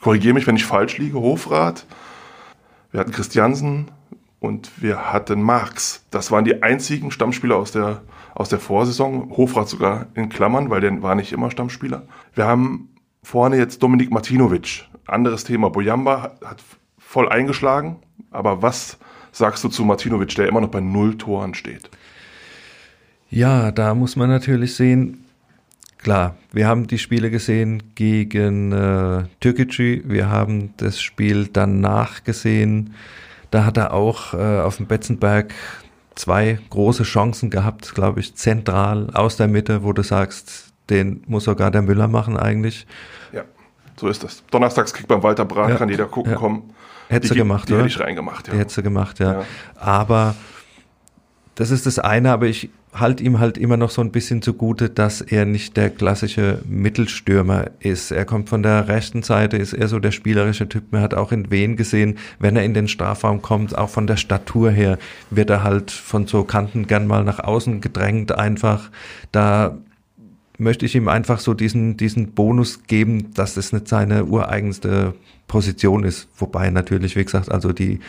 korrigiere 0.00 0.34
mich, 0.34 0.46
wenn 0.46 0.56
ich 0.56 0.64
falsch 0.64 0.98
liege. 0.98 1.18
Hofrat, 1.18 1.86
wir 2.90 3.00
hatten 3.00 3.12
Christiansen 3.12 3.90
und 4.40 4.82
wir 4.82 5.12
hatten 5.12 5.42
Marx. 5.42 6.04
Das 6.10 6.30
waren 6.30 6.44
die 6.44 6.62
einzigen 6.62 7.10
Stammspieler 7.10 7.56
aus 7.56 7.72
der 7.72 8.02
aus 8.38 8.48
der 8.48 8.60
Vorsaison. 8.60 9.36
Hofrat 9.36 9.68
sogar 9.68 10.06
in 10.14 10.28
Klammern, 10.28 10.70
weil 10.70 10.80
der 10.80 11.02
war 11.02 11.14
nicht 11.14 11.32
immer 11.32 11.50
Stammspieler. 11.50 12.04
Wir 12.34 12.46
haben 12.46 12.88
vorne 13.22 13.56
jetzt 13.56 13.82
Dominik 13.82 14.10
Martinovic. 14.10 14.84
Anderes 15.06 15.44
Thema. 15.44 15.70
Bojamba 15.70 16.36
hat 16.44 16.62
voll 16.98 17.28
eingeschlagen. 17.28 17.96
Aber 18.30 18.62
was 18.62 18.98
sagst 19.32 19.64
du 19.64 19.68
zu 19.68 19.84
Martinovic, 19.84 20.34
der 20.36 20.48
immer 20.48 20.60
noch 20.60 20.68
bei 20.68 20.80
null 20.80 21.18
Toren 21.18 21.54
steht? 21.54 21.90
Ja, 23.28 23.72
da 23.72 23.94
muss 23.94 24.14
man 24.16 24.30
natürlich 24.30 24.76
sehen, 24.76 25.24
klar, 25.98 26.36
wir 26.52 26.66
haben 26.66 26.86
die 26.86 26.98
Spiele 26.98 27.30
gesehen 27.30 27.94
gegen 27.94 28.72
äh, 28.72 29.24
Türkgücü, 29.40 30.02
wir 30.06 30.30
haben 30.30 30.74
das 30.76 31.00
Spiel 31.00 31.48
danach 31.52 32.24
gesehen, 32.24 32.94
da 33.50 33.64
hat 33.64 33.76
er 33.76 33.92
auch 33.92 34.34
äh, 34.34 34.60
auf 34.60 34.76
dem 34.76 34.86
Betzenberg 34.86 35.54
zwei 36.14 36.58
große 36.70 37.04
Chancen 37.04 37.50
gehabt, 37.50 37.94
glaube 37.94 38.20
ich, 38.20 38.34
zentral 38.34 39.10
aus 39.14 39.36
der 39.36 39.48
Mitte, 39.48 39.82
wo 39.84 39.92
du 39.92 40.02
sagst, 40.02 40.72
den 40.90 41.22
muss 41.26 41.44
sogar 41.44 41.70
der 41.70 41.82
Müller 41.82 42.08
machen 42.08 42.36
eigentlich. 42.36 42.86
Ja, 43.32 43.44
so 43.96 44.08
ist 44.08 44.24
das. 44.24 44.42
Donnerstagskick 44.50 45.06
beim 45.06 45.22
Walter 45.22 45.44
Brach, 45.44 45.68
ja, 45.68 45.76
kann 45.76 45.88
jeder 45.88 46.06
gucken 46.06 46.32
ja. 46.32 46.38
kommen. 46.38 46.74
Hätte 47.08 47.34
gemacht, 47.34 47.68
die 47.68 47.72
oder? 47.72 47.84
hätte 47.84 47.94
ich 47.94 48.00
reingemacht, 48.00 48.48
ja. 48.48 48.54
Hätte 48.54 48.82
gemacht, 48.82 49.18
ja. 49.18 49.32
ja. 49.40 49.44
Aber 49.76 50.34
das 51.54 51.70
ist 51.70 51.86
das 51.86 51.98
eine, 51.98 52.32
aber 52.32 52.46
ich 52.46 52.70
halte 52.92 53.22
ihm 53.22 53.38
halt 53.38 53.58
immer 53.58 53.76
noch 53.76 53.90
so 53.90 54.00
ein 54.00 54.12
bisschen 54.12 54.42
zugute, 54.42 54.88
dass 54.88 55.20
er 55.20 55.44
nicht 55.44 55.76
der 55.76 55.90
klassische 55.90 56.62
Mittelstürmer 56.66 57.70
ist. 57.80 58.10
Er 58.10 58.24
kommt 58.24 58.48
von 58.48 58.62
der 58.62 58.88
rechten 58.88 59.22
Seite, 59.22 59.56
ist 59.56 59.72
eher 59.72 59.88
so 59.88 59.98
der 59.98 60.10
spielerische 60.10 60.68
Typ. 60.68 60.84
Man 60.90 61.02
hat 61.02 61.14
auch 61.14 61.32
in 61.32 61.50
Wien 61.50 61.76
gesehen, 61.76 62.18
wenn 62.38 62.56
er 62.56 62.64
in 62.64 62.74
den 62.74 62.88
Strafraum 62.88 63.42
kommt, 63.42 63.76
auch 63.76 63.90
von 63.90 64.06
der 64.06 64.16
Statur 64.16 64.70
her, 64.70 64.98
wird 65.30 65.50
er 65.50 65.62
halt 65.62 65.90
von 65.90 66.26
so 66.26 66.44
Kanten 66.44 66.86
gern 66.86 67.06
mal 67.06 67.24
nach 67.24 67.40
außen 67.40 67.80
gedrängt 67.80 68.32
einfach. 68.32 68.90
Da 69.32 69.78
möchte 70.56 70.86
ich 70.86 70.94
ihm 70.94 71.08
einfach 71.08 71.40
so 71.40 71.54
diesen, 71.54 71.96
diesen 71.96 72.32
Bonus 72.32 72.84
geben, 72.86 73.32
dass 73.34 73.56
es 73.56 73.72
nicht 73.72 73.88
seine 73.88 74.24
ureigenste 74.24 75.14
Position 75.46 76.04
ist. 76.04 76.28
Wobei 76.36 76.70
natürlich, 76.70 77.16
wie 77.16 77.24
gesagt, 77.24 77.50
also 77.50 77.72
die, 77.72 78.00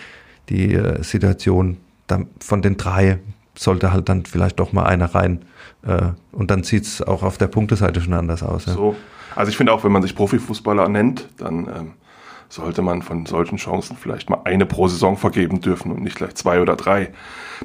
die 0.49 0.73
äh, 0.73 1.03
Situation 1.03 1.77
von 2.39 2.61
den 2.63 2.77
drei 2.77 3.19
sollte 3.57 3.91
halt 3.91 4.09
dann 4.09 4.25
vielleicht 4.25 4.59
doch 4.59 4.73
mal 4.73 4.83
einer 4.85 5.13
rein. 5.13 5.45
Äh, 5.85 6.09
und 6.31 6.51
dann 6.51 6.63
sieht 6.63 6.83
es 6.83 7.01
auch 7.01 7.23
auf 7.23 7.37
der 7.37 7.47
Punkteseite 7.47 8.01
schon 8.01 8.13
anders 8.13 8.43
aus. 8.43 8.65
Ja. 8.65 8.73
So. 8.73 8.95
Also 9.35 9.49
ich 9.51 9.57
finde 9.57 9.73
auch, 9.73 9.83
wenn 9.83 9.91
man 9.91 10.01
sich 10.01 10.15
Profifußballer 10.15 10.89
nennt, 10.89 11.29
dann 11.37 11.67
ähm, 11.67 11.91
sollte 12.49 12.81
man 12.81 13.03
von 13.03 13.25
solchen 13.25 13.57
Chancen 13.57 13.95
vielleicht 13.95 14.29
mal 14.29 14.41
eine 14.43 14.65
pro 14.65 14.87
Saison 14.87 15.17
vergeben 15.17 15.61
dürfen 15.61 15.91
und 15.91 16.01
nicht 16.01 16.17
gleich 16.17 16.35
zwei 16.35 16.61
oder 16.61 16.75
drei. 16.75 17.13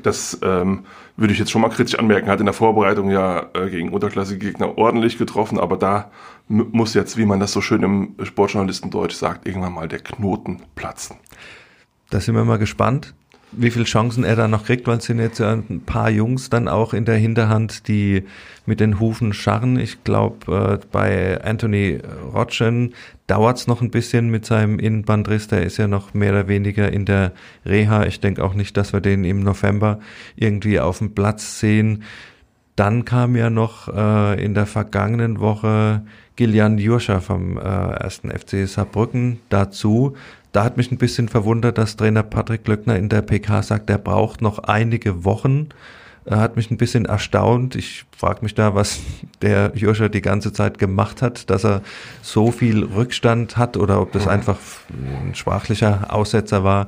Das 0.03 0.39
ähm, 0.43 0.85
würde 1.17 1.33
ich 1.33 1.39
jetzt 1.39 1.51
schon 1.51 1.63
mal 1.63 1.71
kritisch 1.71 1.99
anmerken. 1.99 2.29
Hat 2.29 2.41
in 2.41 2.47
der 2.47 2.53
Vorbereitung 2.53 3.11
ja 3.11 3.47
äh, 3.55 3.71
gegen 3.71 3.89
unterklassige 3.89 4.39
Gegner 4.39 4.77
ordentlich 4.77 5.17
getroffen, 5.17 5.59
aber 5.59 5.79
da 5.79 6.11
muss 6.49 6.93
jetzt, 6.93 7.17
wie 7.17 7.25
man 7.25 7.41
das 7.41 7.53
so 7.53 7.63
schön 7.63 7.83
im 7.83 8.15
Sportjournalistendeutsch 8.23 9.15
sagt, 9.15 9.47
irgendwann 9.47 9.73
mal 9.73 9.89
der 9.89 10.01
Knoten 10.01 10.63
platzen. 10.75 11.17
Da 12.11 12.21
sind 12.21 12.35
wir 12.35 12.45
mal 12.45 12.59
gespannt 12.59 13.15
wie 13.57 13.71
viele 13.71 13.85
Chancen 13.85 14.25
er 14.25 14.37
da 14.37 14.49
noch 14.49 14.65
kriegt, 14.65 14.87
weil 14.87 14.99
es 14.99 15.05
sind 15.05 15.19
jetzt 15.19 15.39
ja 15.39 15.53
ein 15.53 15.83
paar 15.85 16.11
Jungs 16.11 16.51
dann 16.51 16.69
auch 16.69 16.95
in 16.95 17.05
der 17.05 17.17
Hinterhand, 17.17 17.89
die 17.89 18.25
mit 18.67 18.81
den 18.81 19.01
Hufen 19.01 19.33
scharren. 19.33 19.79
Ich 19.79 20.05
glaube, 20.05 20.81
äh, 20.83 20.87
bei 20.91 21.43
Anthony 21.43 22.01
Rotschen 22.33 22.95
dauert 23.27 23.59
es 23.59 23.67
noch 23.67 23.81
ein 23.81 23.91
bisschen 23.91 24.31
mit 24.31 24.47
seinem 24.47 24.79
Innenbandriss. 24.79 25.49
Der 25.49 25.63
ist 25.63 25.77
ja 25.77 25.89
noch 25.89 26.15
mehr 26.15 26.33
oder 26.33 26.49
weniger 26.49 26.93
in 26.93 27.05
der 27.05 27.33
Reha. 27.65 28.05
Ich 28.07 28.21
denke 28.21 28.45
auch 28.45 28.55
nicht, 28.55 28.77
dass 28.77 28.93
wir 28.93 29.01
den 29.01 29.25
im 29.25 29.41
November 29.41 30.01
irgendwie 30.37 30.81
auf 30.81 30.99
dem 30.99 31.15
Platz 31.15 31.61
sehen. 31.61 32.05
Dann 32.77 33.05
kam 33.05 33.37
ja 33.37 33.51
noch 33.51 33.89
äh, 33.89 34.45
in 34.45 34.55
der 34.55 34.67
vergangenen 34.67 35.41
Woche 35.41 36.03
Gillian 36.37 36.79
Jurscha 36.79 37.21
vom 37.21 37.57
äh, 37.57 37.61
ersten 37.61 38.31
FC 38.31 38.67
Saarbrücken 38.67 39.39
dazu. 39.49 40.17
Da 40.55 40.63
hat 40.63 40.77
mich 40.77 40.93
ein 40.93 40.99
bisschen 40.99 41.29
verwundert, 41.29 41.79
dass 41.79 41.97
Trainer 41.97 42.23
Patrick 42.23 42.63
Glöckner 42.63 42.95
in 42.95 43.09
der 43.09 43.23
PK 43.23 43.65
sagt, 43.65 43.91
er 43.91 43.99
braucht 43.99 44.41
noch 44.41 44.61
einige 44.61 45.25
Wochen. 45.25 45.71
Er 46.27 46.39
hat 46.39 46.57
mich 46.57 46.71
ein 46.71 46.77
bisschen 46.77 47.07
erstaunt. 47.07 47.75
Ich 47.75 48.05
frage 48.17 48.39
mich 48.43 48.55
da, 48.55 48.73
was 48.73 49.01
der 49.43 49.73
Joscha 49.75 50.09
die 50.09 50.23
ganze 50.23 50.53
Zeit 50.53 50.79
gemacht 50.79 51.23
hat, 51.23 51.51
dass 51.51 51.65
er 51.65 51.83
so 52.23 52.53
viel 52.53 52.85
Rückstand 52.85 53.57
hat 53.57 53.77
oder 53.77 54.01
ob 54.01 54.13
das 54.13 54.29
einfach 54.29 54.59
ein 54.93 55.35
sprachlicher 55.35 56.15
Aussetzer 56.15 56.63
war. 56.63 56.87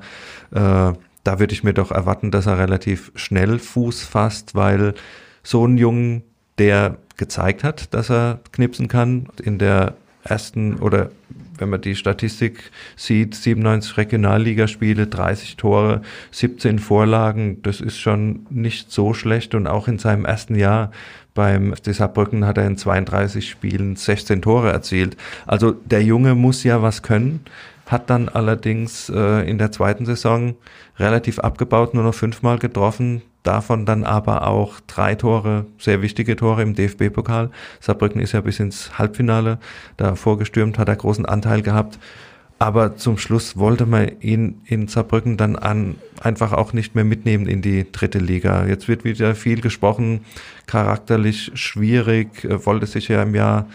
Äh, 0.52 0.92
da 1.24 1.38
würde 1.40 1.52
ich 1.52 1.64
mir 1.64 1.74
doch 1.74 1.90
erwarten, 1.90 2.30
dass 2.30 2.46
er 2.46 2.58
relativ 2.58 3.10
schnell 3.16 3.58
Fuß 3.58 4.04
fasst, 4.04 4.54
weil 4.54 4.94
so 5.42 5.66
ein 5.66 5.76
Jungen, 5.76 6.22
der 6.58 6.98
gezeigt 7.16 7.64
hat, 7.64 7.92
dass 7.92 8.12
er 8.12 8.38
knipsen 8.52 8.86
kann, 8.86 9.26
in 9.42 9.58
der 9.58 9.94
ersten 10.22 10.76
oder 10.76 11.10
wenn 11.58 11.68
man 11.68 11.80
die 11.80 11.94
Statistik 11.94 12.70
sieht, 12.96 13.34
97 13.34 13.96
Regionalligaspiele, 13.96 15.06
30 15.06 15.56
Tore, 15.56 16.02
17 16.30 16.78
Vorlagen, 16.78 17.62
das 17.62 17.80
ist 17.80 17.98
schon 17.98 18.46
nicht 18.50 18.90
so 18.90 19.14
schlecht 19.14 19.54
und 19.54 19.66
auch 19.66 19.88
in 19.88 19.98
seinem 19.98 20.24
ersten 20.24 20.54
Jahr 20.54 20.90
beim 21.34 21.74
FC 21.74 21.94
Saarbrücken 21.94 22.46
hat 22.46 22.58
er 22.58 22.66
in 22.66 22.76
32 22.76 23.48
Spielen 23.48 23.94
16 23.94 24.42
Tore 24.42 24.72
erzielt. 24.72 25.16
Also 25.46 25.72
der 25.72 26.02
Junge 26.02 26.34
muss 26.34 26.64
ja 26.64 26.82
was 26.82 27.02
können, 27.02 27.40
hat 27.86 28.10
dann 28.10 28.28
allerdings 28.28 29.08
äh, 29.08 29.48
in 29.48 29.58
der 29.58 29.70
zweiten 29.70 30.06
Saison 30.06 30.56
relativ 30.98 31.38
abgebaut, 31.38 31.94
nur 31.94 32.02
noch 32.02 32.14
fünfmal 32.14 32.58
getroffen, 32.58 33.22
davon 33.46 33.86
dann 33.86 34.04
aber 34.04 34.46
auch 34.46 34.80
drei 34.86 35.14
Tore, 35.14 35.66
sehr 35.78 36.02
wichtige 36.02 36.36
Tore 36.36 36.62
im 36.62 36.74
DFB-Pokal. 36.74 37.50
Saarbrücken 37.80 38.20
ist 38.20 38.32
ja 38.32 38.40
bis 38.40 38.60
ins 38.60 38.98
Halbfinale 38.98 39.58
da 39.96 40.14
vorgestürmt, 40.14 40.78
hat 40.78 40.88
er 40.88 40.96
großen 40.96 41.26
Anteil 41.26 41.62
gehabt. 41.62 41.98
Aber 42.58 42.96
zum 42.96 43.18
Schluss 43.18 43.58
wollte 43.58 43.84
man 43.84 44.18
ihn 44.20 44.62
in 44.64 44.88
Saarbrücken 44.88 45.36
dann 45.36 45.56
an, 45.56 45.96
einfach 46.20 46.52
auch 46.52 46.72
nicht 46.72 46.94
mehr 46.94 47.04
mitnehmen 47.04 47.46
in 47.46 47.60
die 47.60 47.90
dritte 47.92 48.18
Liga. 48.18 48.66
Jetzt 48.66 48.88
wird 48.88 49.04
wieder 49.04 49.34
viel 49.34 49.60
gesprochen, 49.60 50.20
charakterlich 50.66 51.50
schwierig, 51.54 52.46
wollte 52.64 52.86
sich 52.86 53.08
ja 53.08 53.22
im 53.22 53.34
Jahr 53.34 53.66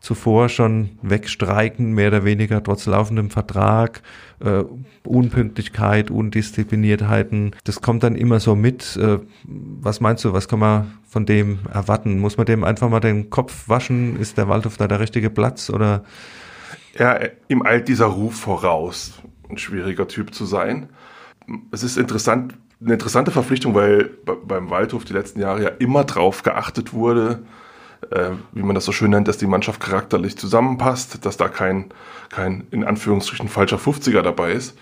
zuvor 0.00 0.48
schon 0.48 0.90
wegstreiken, 1.02 1.92
mehr 1.92 2.08
oder 2.08 2.24
weniger 2.24 2.62
trotz 2.62 2.86
laufendem 2.86 3.30
Vertrag, 3.30 4.02
äh, 4.40 4.64
Unpünktlichkeit, 5.04 6.10
Undiszipliniertheiten. 6.10 7.54
Das 7.64 7.82
kommt 7.82 8.02
dann 8.02 8.16
immer 8.16 8.40
so 8.40 8.56
mit. 8.56 8.96
Äh, 8.96 9.18
was 9.44 10.00
meinst 10.00 10.24
du, 10.24 10.32
was 10.32 10.48
kann 10.48 10.58
man 10.58 10.98
von 11.08 11.26
dem 11.26 11.60
erwarten? 11.72 12.18
Muss 12.18 12.38
man 12.38 12.46
dem 12.46 12.64
einfach 12.64 12.88
mal 12.88 13.00
den 13.00 13.30
Kopf 13.30 13.68
waschen? 13.68 14.18
Ist 14.18 14.38
der 14.38 14.48
Waldhof 14.48 14.78
da 14.78 14.88
der 14.88 15.00
richtige 15.00 15.30
Platz 15.30 15.70
oder? 15.70 16.04
Ja, 16.98 17.18
ihm 17.48 17.62
eilt 17.62 17.88
dieser 17.88 18.06
Ruf 18.06 18.34
voraus, 18.34 19.20
ein 19.48 19.58
schwieriger 19.58 20.08
Typ 20.08 20.34
zu 20.34 20.44
sein. 20.44 20.88
Es 21.70 21.82
ist 21.82 21.96
interessant, 21.96 22.54
eine 22.80 22.94
interessante 22.94 23.30
Verpflichtung, 23.30 23.74
weil 23.74 24.10
beim 24.24 24.70
Waldhof 24.70 25.04
die 25.04 25.12
letzten 25.12 25.40
Jahre 25.40 25.62
ja 25.62 25.68
immer 25.68 26.04
drauf 26.04 26.42
geachtet 26.42 26.92
wurde, 26.94 27.42
äh, 28.10 28.30
wie 28.52 28.62
man 28.62 28.74
das 28.74 28.84
so 28.84 28.92
schön 28.92 29.10
nennt, 29.10 29.28
dass 29.28 29.38
die 29.38 29.46
Mannschaft 29.46 29.80
charakterlich 29.80 30.36
zusammenpasst, 30.36 31.24
dass 31.24 31.36
da 31.36 31.48
kein, 31.48 31.92
kein 32.30 32.66
in 32.70 32.84
Anführungsstrichen 32.84 33.48
falscher 33.48 33.78
50er 33.78 34.22
dabei 34.22 34.52
ist. 34.52 34.76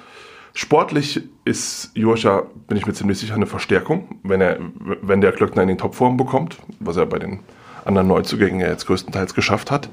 Sportlich 0.54 1.22
ist 1.44 1.90
Joscha, 1.94 2.46
bin 2.66 2.76
ich 2.76 2.86
mir 2.86 2.94
ziemlich 2.94 3.18
sicher, 3.18 3.34
eine 3.34 3.46
Verstärkung, 3.46 4.20
wenn 4.22 4.40
er, 4.40 4.58
wenn 5.02 5.20
der 5.20 5.32
Klöckner 5.32 5.62
in 5.62 5.68
den 5.68 5.78
Topform 5.78 6.16
bekommt, 6.16 6.58
was 6.80 6.96
er 6.96 7.06
bei 7.06 7.18
den 7.18 7.40
anderen 7.84 8.08
Neuzugängen 8.08 8.60
ja 8.60 8.68
jetzt 8.68 8.86
größtenteils 8.86 9.34
geschafft 9.34 9.70
hat. 9.70 9.88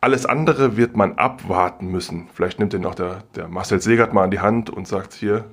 Alles 0.00 0.26
andere 0.26 0.76
wird 0.76 0.96
man 0.96 1.18
abwarten 1.18 1.86
müssen. 1.86 2.28
Vielleicht 2.34 2.58
nimmt 2.58 2.74
ihn 2.74 2.84
auch 2.86 2.94
der, 2.94 3.22
der 3.34 3.48
Marcel 3.48 3.80
Segert 3.80 4.12
mal 4.12 4.24
an 4.24 4.30
die 4.30 4.40
Hand 4.40 4.68
und 4.68 4.88
sagt 4.88 5.14
hier, 5.14 5.44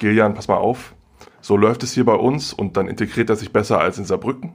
Gillian, 0.00 0.34
pass 0.34 0.48
mal 0.48 0.56
auf, 0.56 0.94
so 1.40 1.56
läuft 1.56 1.82
es 1.82 1.92
hier 1.92 2.04
bei 2.04 2.14
uns 2.14 2.52
und 2.52 2.76
dann 2.76 2.88
integriert 2.88 3.30
er 3.30 3.36
sich 3.36 3.52
besser 3.52 3.80
als 3.80 3.98
in 3.98 4.04
Saarbrücken. 4.04 4.54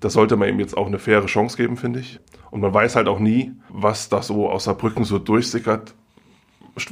Das 0.00 0.12
sollte 0.12 0.36
man 0.36 0.48
ihm 0.48 0.60
jetzt 0.60 0.76
auch 0.76 0.86
eine 0.86 0.98
faire 0.98 1.26
Chance 1.26 1.56
geben, 1.56 1.76
finde 1.76 2.00
ich. 2.00 2.20
Und 2.50 2.60
man 2.60 2.72
weiß 2.72 2.96
halt 2.96 3.08
auch 3.08 3.18
nie, 3.18 3.52
was 3.68 4.08
da 4.08 4.22
so 4.22 4.48
aus 4.48 4.64
Saarbrücken 4.64 5.04
so 5.04 5.18
durchsickert. 5.18 5.94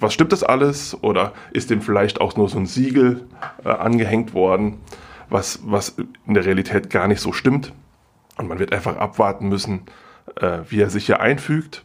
Was 0.01 0.15
stimmt 0.15 0.33
das 0.33 0.43
alles? 0.43 1.01
Oder 1.03 1.33
ist 1.53 1.71
dem 1.71 1.83
vielleicht 1.83 2.21
auch 2.21 2.37
nur 2.37 2.49
so 2.49 2.59
ein 2.59 2.67
Siegel 2.67 3.27
äh, 3.65 3.69
angehängt 3.69 4.35
worden, 4.35 4.79
was, 5.29 5.61
was 5.65 5.97
in 6.27 6.35
der 6.35 6.45
Realität 6.45 6.91
gar 6.91 7.09
nicht 7.09 7.21
so 7.21 7.33
stimmt? 7.33 7.73
Und 8.39 8.49
man 8.49 8.59
wird 8.59 8.73
einfach 8.73 8.97
abwarten 8.97 9.49
müssen, 9.49 9.83
äh, 10.41 10.59
wie 10.69 10.81
er 10.81 10.91
sich 10.91 11.07
hier 11.07 11.21
einfügt. 11.21 11.85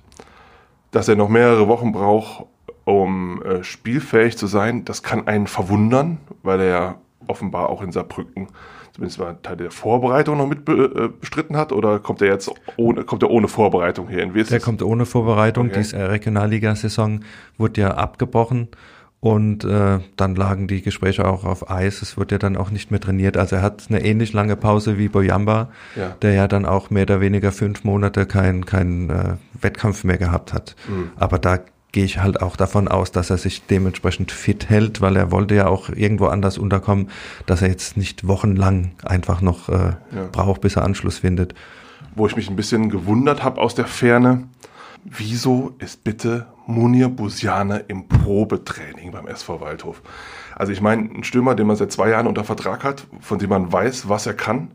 Dass 0.92 1.08
er 1.08 1.16
noch 1.16 1.30
mehrere 1.30 1.68
Wochen 1.68 1.92
braucht, 1.92 2.46
um 2.86 3.44
äh, 3.44 3.64
spielfähig 3.64 4.38
zu 4.38 4.48
sein, 4.48 4.86
das 4.86 5.04
kann 5.04 5.28
einen 5.28 5.48
verwundern, 5.48 6.20
weil 6.42 6.62
er 6.62 6.68
ja 6.68 6.96
offenbar 7.28 7.70
auch 7.70 7.82
in 7.82 7.92
Saarbrücken 7.92 8.48
zumindest 8.98 9.20
mal 9.20 9.38
Teil 9.44 9.58
der 9.58 9.72
Vorbereitung 9.72 10.38
noch 10.38 10.48
mit 10.48 10.68
äh, 10.68 11.10
bestritten 11.20 11.56
hat 11.56 11.72
oder 11.72 12.00
kommt 12.00 12.22
er 12.22 12.30
jetzt 12.30 12.52
ohne, 12.78 13.04
kommt 13.04 13.22
er 13.22 13.30
ohne 13.30 13.48
Vorbereitung 13.48 14.10
hier 14.10 14.24
in 14.24 14.34
Wiss? 14.34 14.50
Der 14.50 14.60
kommt 14.60 14.82
ohne 14.82 15.06
Vorbereitung. 15.06 15.68
Okay. 15.68 15.84
Die 15.84 15.96
Regionalliga-Saison 15.96 17.22
wurde 17.58 17.82
ja 17.82 17.92
abgebrochen 17.92 18.70
und 19.20 19.64
äh, 19.66 20.00
dann 20.16 20.36
lagen 20.36 20.68
die 20.68 20.82
Gespräche 20.82 21.26
auch 21.28 21.44
auf 21.44 21.70
Eis. 21.70 22.02
Es 22.02 22.18
wird 22.18 22.32
ja 22.32 22.40
dann 22.40 22.58
auch 22.58 22.72
nicht 22.72 22.90
mehr 22.90 23.00
trainiert. 23.00 23.38
Also 23.38 23.58
er 23.58 23.62
hat 23.62 23.86
eine 23.90 24.04
ähnlich 24.04 24.34
lange 24.34 24.56
Pause 24.56 24.98
wie 24.98 25.10
Boyamba, 25.10 25.70
ja. 25.96 26.16
der 26.22 26.34
ja 26.34 26.48
dann 26.48 26.66
auch 26.66 26.90
mehr 26.90 27.04
oder 27.04 27.22
weniger 27.22 27.52
fünf 27.52 27.84
Monate 27.84 28.26
keinen 28.26 28.66
kein, 28.66 29.10
äh, 29.12 29.36
Wettkampf 29.62 30.04
mehr 30.04 30.18
gehabt 30.18 30.54
hat. 30.54 30.76
Mhm. 30.88 31.12
Aber 31.16 31.38
da 31.38 31.60
gehe 31.98 32.06
ich 32.06 32.20
halt 32.20 32.44
auch 32.44 32.56
davon 32.56 32.88
aus, 32.88 33.12
dass 33.12 33.32
er 33.32 33.40
sich 33.40 33.66
dementsprechend 33.66 34.32
fit 34.32 34.70
hält, 34.70 35.02
weil 35.02 35.16
er 35.16 35.32
wollte 35.32 35.56
ja 35.56 35.66
auch 35.66 35.90
irgendwo 35.90 36.28
anders 36.28 36.60
unterkommen, 36.60 37.10
dass 37.48 37.64
er 37.64 37.70
jetzt 37.70 37.98
nicht 37.98 38.28
wochenlang 38.28 38.92
einfach 39.04 39.42
noch 39.42 39.68
äh, 39.68 39.94
ja. 40.12 40.28
braucht, 40.32 40.62
bis 40.62 40.76
er 40.76 40.84
Anschluss 40.84 41.18
findet. 41.18 41.56
Wo 42.14 42.28
ich 42.28 42.36
mich 42.36 42.52
ein 42.52 42.56
bisschen 42.56 42.92
gewundert 42.92 43.44
habe 43.44 43.60
aus 43.60 43.74
der 43.74 43.88
Ferne, 43.88 44.44
wieso 45.06 45.74
ist 45.80 46.04
bitte 46.04 46.46
Munir 46.68 47.10
Busiane 47.10 47.86
im 47.88 48.08
Probetraining 48.08 49.10
beim 49.10 49.26
SV 49.26 49.60
Waldhof? 49.60 50.04
Also 50.56 50.74
ich 50.74 50.82
meine, 50.82 51.10
ein 51.12 51.24
Stürmer, 51.24 51.56
den 51.56 51.66
man 51.66 51.78
seit 51.78 51.92
zwei 51.92 52.10
Jahren 52.10 52.28
unter 52.28 52.44
Vertrag 52.44 52.84
hat, 52.84 53.08
von 53.22 53.40
dem 53.40 53.50
man 53.50 53.74
weiß, 53.74 54.08
was 54.08 54.28
er 54.28 54.36
kann, 54.36 54.68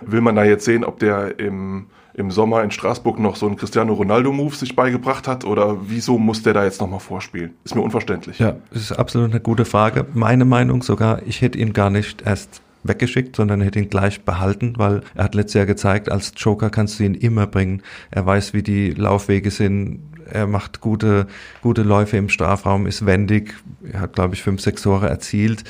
will 0.00 0.20
man 0.20 0.36
da 0.36 0.44
jetzt 0.44 0.64
sehen, 0.64 0.84
ob 0.84 0.98
der 0.98 1.38
im 1.38 1.86
im 2.16 2.30
Sommer 2.30 2.62
in 2.62 2.70
Straßburg 2.70 3.18
noch 3.18 3.36
so 3.36 3.46
einen 3.46 3.56
Cristiano 3.56 3.92
Ronaldo-Move 3.92 4.54
sich 4.54 4.74
beigebracht 4.74 5.28
hat? 5.28 5.44
Oder 5.44 5.76
wieso 5.86 6.18
muss 6.18 6.42
der 6.42 6.54
da 6.54 6.64
jetzt 6.64 6.80
nochmal 6.80 7.00
vorspielen? 7.00 7.52
Ist 7.62 7.74
mir 7.74 7.82
unverständlich. 7.82 8.38
Ja, 8.38 8.56
das 8.72 8.82
ist 8.82 8.92
absolut 8.92 9.30
eine 9.30 9.40
gute 9.40 9.66
Frage. 9.66 10.06
Meine 10.14 10.46
Meinung 10.46 10.82
sogar, 10.82 11.22
ich 11.26 11.42
hätte 11.42 11.58
ihn 11.58 11.74
gar 11.74 11.90
nicht 11.90 12.22
erst 12.22 12.62
weggeschickt, 12.84 13.36
sondern 13.36 13.60
hätte 13.60 13.80
ihn 13.80 13.90
gleich 13.90 14.22
behalten, 14.22 14.74
weil 14.78 15.02
er 15.14 15.24
hat 15.24 15.34
letztes 15.34 15.54
Jahr 15.54 15.66
gezeigt, 15.66 16.10
als 16.10 16.32
Joker 16.36 16.70
kannst 16.70 16.98
du 16.98 17.04
ihn 17.04 17.14
immer 17.14 17.46
bringen. 17.46 17.82
Er 18.10 18.24
weiß, 18.24 18.54
wie 18.54 18.62
die 18.62 18.90
Laufwege 18.92 19.50
sind. 19.50 20.00
Er 20.30 20.46
macht 20.46 20.80
gute, 20.80 21.26
gute 21.62 21.82
Läufe 21.82 22.16
im 22.16 22.30
Strafraum, 22.30 22.86
ist 22.86 23.04
wendig. 23.04 23.54
Er 23.92 24.00
hat, 24.00 24.14
glaube 24.14 24.34
ich, 24.34 24.42
fünf, 24.42 24.62
sechs 24.62 24.82
Tore 24.82 25.08
erzielt 25.08 25.64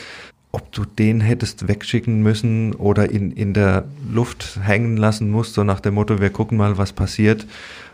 ob 0.57 0.73
du 0.73 0.87
den 0.87 1.21
hättest 1.21 1.69
wegschicken 1.69 2.23
müssen 2.23 2.75
oder 2.75 3.11
in, 3.11 3.31
in 3.31 3.53
der 3.53 3.85
Luft 4.11 4.59
hängen 4.62 4.97
lassen 4.97 5.31
musst, 5.31 5.53
so 5.53 5.64
nach 5.64 5.81
dem 5.81 5.92
Motto, 5.92 6.19
wir 6.19 6.31
gucken 6.31 6.57
mal, 6.57 6.79
was 6.79 6.95
passiert. 6.95 7.47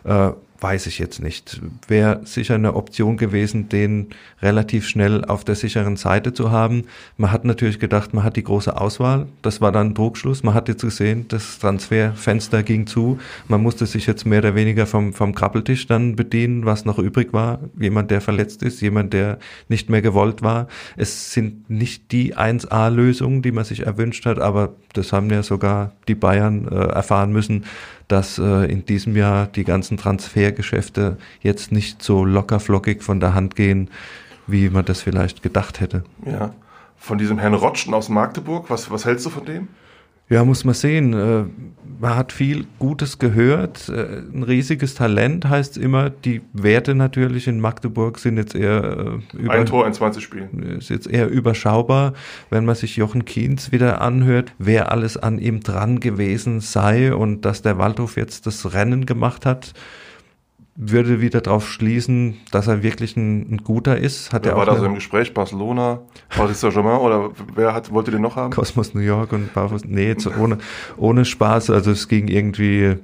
Äh, 0.05 0.31
weiß 0.62 0.87
ich 0.87 0.98
jetzt 0.98 1.20
nicht. 1.20 1.61
Wäre 1.88 2.20
sicher 2.25 2.55
eine 2.55 2.75
Option 2.75 3.16
gewesen, 3.16 3.68
den 3.68 4.09
relativ 4.40 4.87
schnell 4.87 5.25
auf 5.25 5.44
der 5.44 5.57
sicheren 5.57 5.96
Seite 5.96 6.33
zu 6.33 6.51
haben. 6.51 6.85
Man 7.16 7.33
hat 7.33 7.44
natürlich 7.44 7.79
gedacht, 7.79 8.14
man 8.14 8.22
hat 8.25 8.37
die 8.37 8.44
große 8.44 8.81
Auswahl. 8.81 9.27
Das 9.42 9.61
war 9.61 9.72
dann 9.72 9.94
Trugschluss. 9.94 10.42
Man 10.42 10.55
hat 10.55 10.68
jetzt 10.68 10.83
gesehen, 10.83 11.27
das 11.29 11.59
Transferfenster 11.59 12.62
ging 12.62 12.87
zu. 12.87 13.18
Man 13.48 13.62
musste 13.62 13.87
sich 13.87 14.07
jetzt 14.07 14.25
mehr 14.25 14.38
oder 14.38 14.55
weniger 14.55 14.87
vom, 14.87 15.12
vom 15.12 15.35
Krabbeltisch 15.35 15.87
dann 15.87 16.16
bedienen, 16.16 16.64
was 16.64 16.85
noch 16.85 16.98
übrig 16.98 17.33
war. 17.33 17.59
Jemand, 17.79 18.11
der 18.11 18.20
verletzt 18.20 18.62
ist, 18.62 18.81
jemand, 18.81 19.12
der 19.12 19.38
nicht 19.68 19.90
mehr 19.90 20.03
gewollt 20.03 20.42
war. 20.42 20.68
Es 20.96 21.33
sind 21.33 21.68
nicht 21.68 22.12
die 22.12 22.37
1A-Lösungen, 22.37 23.42
die 23.42 23.53
man 23.53 23.64
sich 23.64 23.85
erwünscht 23.87 24.27
hat, 24.27 24.38
aber 24.38 24.75
das 24.92 25.12
haben 25.12 25.31
ja 25.31 25.42
sogar 25.42 25.92
die 26.09 26.14
Bayern 26.14 26.68
äh, 26.68 26.75
erfahren 26.75 27.33
müssen, 27.33 27.64
dass 28.08 28.38
äh, 28.38 28.70
in 28.70 28.84
diesem 28.86 29.16
Jahr 29.16 29.46
die 29.46 29.64
ganzen 29.64 29.96
Transfergeschäfte 29.96 31.16
jetzt 31.40 31.72
nicht 31.72 32.02
so 32.02 32.24
lockerflockig 32.24 33.02
von 33.02 33.20
der 33.20 33.34
Hand 33.34 33.56
gehen, 33.56 33.90
wie 34.46 34.70
man 34.70 34.84
das 34.84 35.00
vielleicht 35.02 35.42
gedacht 35.42 35.80
hätte. 35.80 36.04
Ja. 36.24 36.52
Von 36.96 37.18
diesem 37.18 37.38
Herrn 37.38 37.54
Rotschen 37.54 37.94
aus 37.94 38.08
Magdeburg, 38.08 38.70
was, 38.70 38.90
was 38.90 39.04
hältst 39.04 39.26
du 39.26 39.30
von 39.30 39.44
dem? 39.44 39.68
Ja, 40.33 40.47
muss 40.47 40.64
man 40.64 40.75
sehen. 40.75 41.12
Äh, 41.12 41.45
man 42.01 42.16
hat 42.16 42.33
viel 42.33 42.64
Gutes 42.79 43.18
gehört. 43.18 43.90
Äh, 43.90 44.23
ein 44.33 44.42
riesiges 44.42 44.95
Talent 44.95 45.47
heißt 45.47 45.77
immer, 45.77 46.09
die 46.09 46.40
Werte 46.55 46.95
natürlich 46.95 47.47
in 47.49 47.61
Magdeburg 47.61 48.18
sind 48.18 48.38
jetzt 48.38 48.55
eher 48.55 49.21
äh, 49.35 49.37
über, 49.37 49.53
ein 49.53 49.66
Tor 49.66 49.87
in 49.87 49.92
20 49.92 50.25
Spielen. 50.25 50.79
Ist 50.79 50.88
jetzt 50.88 51.07
eher 51.07 51.29
überschaubar, 51.29 52.14
wenn 52.49 52.64
man 52.64 52.77
sich 52.77 52.97
Jochen 52.97 53.27
Kienz 53.27 53.73
wieder 53.73 54.01
anhört, 54.01 54.55
wer 54.59 54.90
alles 54.90 55.18
an 55.18 55.38
ihm 55.38 55.61
dran 55.61 56.01
gewesen 56.01 56.61
sei 56.61 57.14
und 57.14 57.42
dass 57.42 57.61
der 57.61 57.77
Waldhof 57.77 58.16
jetzt 58.16 58.47
das 58.47 58.73
Rennen 58.73 59.05
gemacht 59.05 59.45
hat 59.45 59.75
würde 60.74 61.20
wieder 61.20 61.40
darauf 61.40 61.68
schließen, 61.68 62.38
dass 62.50 62.66
er 62.66 62.82
wirklich 62.82 63.16
ein, 63.16 63.54
ein 63.54 63.56
guter 63.58 63.98
ist. 63.98 64.32
Hat 64.32 64.44
wer 64.44 64.52
er 64.52 64.58
war 64.58 64.66
da 64.66 64.76
so 64.76 64.87
im 64.87 64.94
Gespräch? 64.94 65.35
Barcelona, 65.35 66.00
Paris 66.30 66.61
Saint-Germain 66.61 66.98
oder 66.98 67.30
wer 67.54 67.74
hat, 67.74 67.92
wollte 67.92 68.11
den 68.11 68.22
noch 68.22 68.37
haben? 68.37 68.52
Cosmos 68.52 68.94
New 68.94 69.00
York 69.00 69.32
und 69.32 69.52
Barfus. 69.52 69.85
Nee, 69.85 70.08
jetzt 70.08 70.26
ohne, 70.26 70.58
ohne 70.96 71.24
Spaß. 71.24 71.70
Also 71.70 71.90
es 71.90 72.08
ging 72.08 72.28
irgendwie 72.28 72.96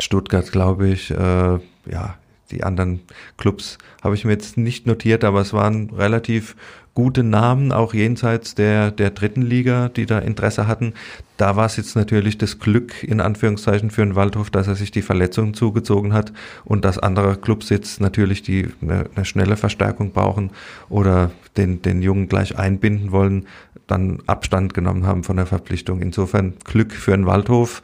Stuttgart, 0.00 0.50
glaube 0.50 0.88
ich. 0.88 1.10
Äh, 1.12 1.14
ja, 1.16 2.16
die 2.50 2.64
anderen 2.64 3.00
Clubs 3.36 3.78
habe 4.02 4.14
ich 4.16 4.24
mir 4.24 4.32
jetzt 4.32 4.56
nicht 4.56 4.86
notiert, 4.86 5.22
aber 5.22 5.40
es 5.40 5.52
waren 5.52 5.90
relativ 5.90 6.56
gute 6.94 7.24
Namen, 7.24 7.72
auch 7.72 7.92
jenseits 7.92 8.54
der, 8.54 8.92
der 8.92 9.10
dritten 9.10 9.42
Liga, 9.42 9.88
die 9.88 10.06
da 10.06 10.20
Interesse 10.20 10.68
hatten. 10.68 10.94
Da 11.36 11.56
war 11.56 11.66
es 11.66 11.76
jetzt 11.76 11.96
natürlich 11.96 12.38
das 12.38 12.60
Glück, 12.60 13.02
in 13.02 13.20
Anführungszeichen, 13.20 13.90
für 13.90 14.02
den 14.02 14.14
Waldhof, 14.14 14.50
dass 14.50 14.68
er 14.68 14.76
sich 14.76 14.92
die 14.92 15.02
Verletzung 15.02 15.54
zugezogen 15.54 16.12
hat 16.12 16.32
und 16.64 16.84
dass 16.84 16.98
andere 16.98 17.36
Clubs 17.36 17.68
jetzt 17.68 18.00
natürlich 18.00 18.42
die 18.42 18.68
eine, 18.80 19.06
eine 19.14 19.24
schnelle 19.24 19.56
Verstärkung 19.56 20.12
brauchen 20.12 20.52
oder 20.88 21.32
den, 21.56 21.82
den 21.82 22.00
Jungen 22.00 22.28
gleich 22.28 22.56
einbinden 22.56 23.10
wollen, 23.10 23.46
dann 23.88 24.22
Abstand 24.26 24.72
genommen 24.72 25.04
haben 25.04 25.24
von 25.24 25.36
der 25.36 25.46
Verpflichtung. 25.46 26.00
Insofern 26.00 26.54
Glück 26.64 26.92
für 26.92 27.10
den 27.10 27.26
Waldhof. 27.26 27.82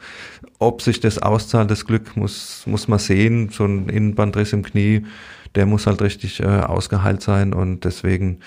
Ob 0.57 0.81
sich 0.81 0.99
das 0.99 1.17
auszahlt, 1.17 1.69
das 1.69 1.85
Glück, 1.85 2.15
muss, 2.15 2.63
muss 2.65 2.87
man 2.87 2.99
sehen. 2.99 3.49
So 3.49 3.65
ein 3.65 3.89
Innenbandriss 3.89 4.53
im 4.53 4.63
Knie, 4.63 5.05
der 5.55 5.65
muss 5.65 5.85
halt 5.85 6.01
richtig 6.01 6.39
äh, 6.39 6.45
ausgeheilt 6.45 7.21
sein 7.21 7.53
und 7.53 7.83
deswegen 7.83 8.39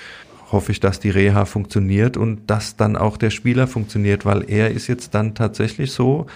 hoffe 0.54 0.72
ich, 0.72 0.80
dass 0.80 1.00
die 1.00 1.10
Reha 1.10 1.44
funktioniert 1.44 2.16
und 2.16 2.48
dass 2.48 2.76
dann 2.76 2.96
auch 2.96 3.18
der 3.18 3.30
Spieler 3.30 3.66
funktioniert, 3.66 4.24
weil 4.24 4.48
er 4.48 4.70
ist 4.70 4.86
jetzt 4.86 5.14
dann 5.14 5.34
tatsächlich 5.34 5.92
so, 5.92 6.26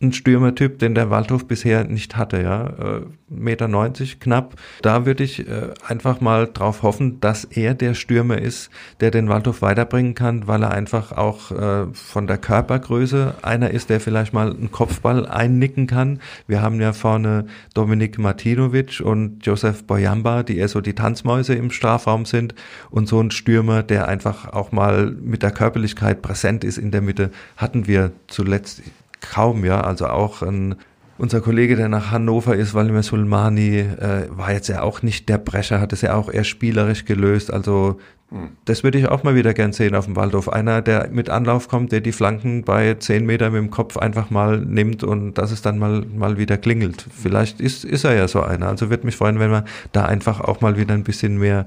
ein 0.00 0.12
Stürmertyp, 0.12 0.78
den 0.78 0.94
der 0.94 1.08
Waldhof 1.08 1.46
bisher 1.46 1.84
nicht 1.84 2.16
hatte, 2.16 2.42
ja. 2.42 2.66
Äh, 2.66 3.00
Meter 3.28 3.66
90 3.66 4.20
knapp. 4.20 4.54
Da 4.82 5.06
würde 5.06 5.24
ich 5.24 5.48
äh, 5.48 5.70
einfach 5.86 6.20
mal 6.20 6.46
drauf 6.46 6.82
hoffen, 6.82 7.18
dass 7.20 7.44
er 7.44 7.74
der 7.74 7.94
Stürmer 7.94 8.38
ist, 8.38 8.70
der 9.00 9.10
den 9.10 9.28
Waldhof 9.28 9.62
weiterbringen 9.62 10.14
kann, 10.14 10.46
weil 10.46 10.62
er 10.62 10.70
einfach 10.70 11.12
auch 11.12 11.50
äh, 11.50 11.86
von 11.92 12.26
der 12.26 12.36
Körpergröße 12.36 13.36
einer 13.42 13.70
ist, 13.70 13.88
der 13.88 14.00
vielleicht 14.00 14.32
mal 14.34 14.50
einen 14.50 14.70
Kopfball 14.70 15.26
einnicken 15.26 15.86
kann. 15.86 16.20
Wir 16.46 16.60
haben 16.60 16.80
ja 16.80 16.92
vorne 16.92 17.46
Dominik 17.74 18.18
Martinovic 18.18 19.00
und 19.00 19.44
Josef 19.46 19.84
Boyamba, 19.84 20.42
die 20.42 20.58
eher 20.58 20.68
so 20.68 20.82
die 20.82 20.94
Tanzmäuse 20.94 21.54
im 21.54 21.70
Strafraum 21.70 22.26
sind 22.26 22.54
und 22.90 23.08
so 23.08 23.20
ein 23.20 23.30
Stürmer, 23.30 23.82
der 23.82 24.08
einfach 24.08 24.52
auch 24.52 24.72
mal 24.72 25.10
mit 25.10 25.42
der 25.42 25.50
Körperlichkeit 25.50 26.20
präsent 26.20 26.64
ist 26.64 26.78
in 26.78 26.90
der 26.90 27.00
Mitte, 27.00 27.30
hatten 27.56 27.86
wir 27.86 28.12
zuletzt 28.28 28.82
kaum, 29.30 29.64
ja. 29.64 29.80
Also 29.80 30.06
auch 30.06 30.42
ein, 30.42 30.76
unser 31.18 31.40
Kollege, 31.40 31.76
der 31.76 31.88
nach 31.88 32.10
Hannover 32.10 32.56
ist, 32.56 32.74
Valimir 32.74 33.02
Sulmani, 33.02 33.78
äh, 33.78 34.28
war 34.30 34.52
jetzt 34.52 34.68
ja 34.68 34.82
auch 34.82 35.02
nicht 35.02 35.28
der 35.28 35.38
Brecher, 35.38 35.80
hat 35.80 35.92
es 35.92 36.02
ja 36.02 36.14
auch 36.14 36.30
eher 36.30 36.44
spielerisch 36.44 37.04
gelöst. 37.04 37.52
Also 37.52 37.98
hm. 38.30 38.50
das 38.64 38.82
würde 38.82 38.98
ich 38.98 39.08
auch 39.08 39.22
mal 39.22 39.34
wieder 39.34 39.54
gern 39.54 39.72
sehen 39.72 39.94
auf 39.94 40.06
dem 40.06 40.16
Waldhof. 40.16 40.48
Einer, 40.48 40.82
der 40.82 41.08
mit 41.10 41.30
Anlauf 41.30 41.68
kommt, 41.68 41.92
der 41.92 42.00
die 42.00 42.12
Flanken 42.12 42.64
bei 42.64 42.94
zehn 42.94 43.24
Meter 43.24 43.50
mit 43.50 43.60
dem 43.60 43.70
Kopf 43.70 43.96
einfach 43.96 44.30
mal 44.30 44.58
nimmt 44.58 45.04
und 45.04 45.34
dass 45.34 45.52
es 45.52 45.62
dann 45.62 45.78
mal, 45.78 46.04
mal 46.04 46.36
wieder 46.36 46.58
klingelt. 46.58 47.06
Vielleicht 47.10 47.60
ist, 47.60 47.84
ist 47.84 48.04
er 48.04 48.14
ja 48.14 48.28
so 48.28 48.42
einer. 48.42 48.68
Also 48.68 48.90
würde 48.90 49.06
mich 49.06 49.16
freuen, 49.16 49.38
wenn 49.38 49.50
man 49.50 49.64
da 49.92 50.04
einfach 50.04 50.40
auch 50.40 50.60
mal 50.60 50.76
wieder 50.76 50.94
ein 50.94 51.04
bisschen 51.04 51.38
mehr 51.38 51.66